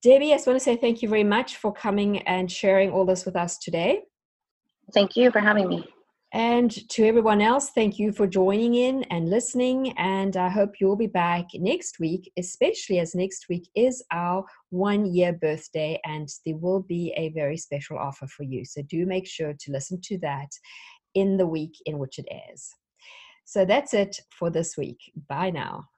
Debbie, 0.03 0.33
I 0.33 0.35
just 0.35 0.47
want 0.47 0.57
to 0.57 0.63
say 0.63 0.75
thank 0.75 1.01
you 1.01 1.09
very 1.09 1.23
much 1.23 1.57
for 1.57 1.71
coming 1.71 2.19
and 2.23 2.51
sharing 2.51 2.91
all 2.91 3.05
this 3.05 3.25
with 3.25 3.35
us 3.35 3.57
today. 3.59 4.01
Thank 4.93 5.15
you 5.15 5.31
for 5.31 5.39
having 5.39 5.69
me. 5.69 5.87
And 6.33 6.71
to 6.91 7.05
everyone 7.05 7.41
else, 7.41 7.71
thank 7.71 7.99
you 7.99 8.13
for 8.13 8.25
joining 8.25 8.75
in 8.75 9.03
and 9.05 9.29
listening. 9.29 9.91
And 9.97 10.37
I 10.37 10.47
hope 10.47 10.79
you'll 10.79 10.95
be 10.95 11.07
back 11.07 11.47
next 11.55 11.99
week, 11.99 12.31
especially 12.37 12.99
as 12.99 13.13
next 13.13 13.47
week 13.49 13.69
is 13.75 14.01
our 14.11 14.45
one 14.69 15.13
year 15.13 15.33
birthday 15.33 15.99
and 16.05 16.29
there 16.45 16.55
will 16.55 16.83
be 16.83 17.13
a 17.17 17.29
very 17.29 17.57
special 17.57 17.97
offer 17.97 18.27
for 18.27 18.43
you. 18.43 18.63
So 18.63 18.81
do 18.83 19.05
make 19.05 19.27
sure 19.27 19.53
to 19.53 19.71
listen 19.71 19.99
to 20.03 20.17
that 20.19 20.49
in 21.15 21.35
the 21.35 21.45
week 21.45 21.73
in 21.85 21.99
which 21.99 22.17
it 22.17 22.27
airs. 22.31 22.69
So 23.51 23.65
that's 23.65 23.93
it 23.93 24.21
for 24.29 24.49
this 24.49 24.77
week. 24.77 25.11
Bye 25.27 25.49
now. 25.49 25.89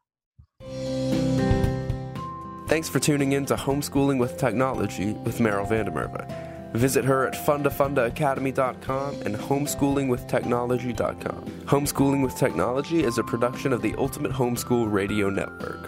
Thanks 2.68 2.89
for 2.89 2.98
tuning 2.98 3.34
in 3.34 3.46
to 3.46 3.56
Homeschooling 3.56 4.18
with 4.18 4.39
Technology 4.39 5.12
with 5.12 5.38
Meryl 5.38 5.70
van 5.70 5.86
der 5.86 5.92
Merwe. 5.92 6.74
Visit 6.74 7.06
her 7.06 7.28
at 7.28 7.36
fundafundaacademy.com 7.36 9.22
and 9.22 9.36
homeschoolingwithtechnology.com. 9.36 11.46
Homeschooling 11.66 12.24
with 12.24 12.36
Technology 12.36 13.04
is 13.04 13.20
a 13.20 13.24
production 13.24 13.72
of 13.72 13.84
the 13.84 13.94
Ultimate 14.00 14.32
Homeschool 14.32 14.92
Radio 14.92 15.30
Network. 15.30 15.88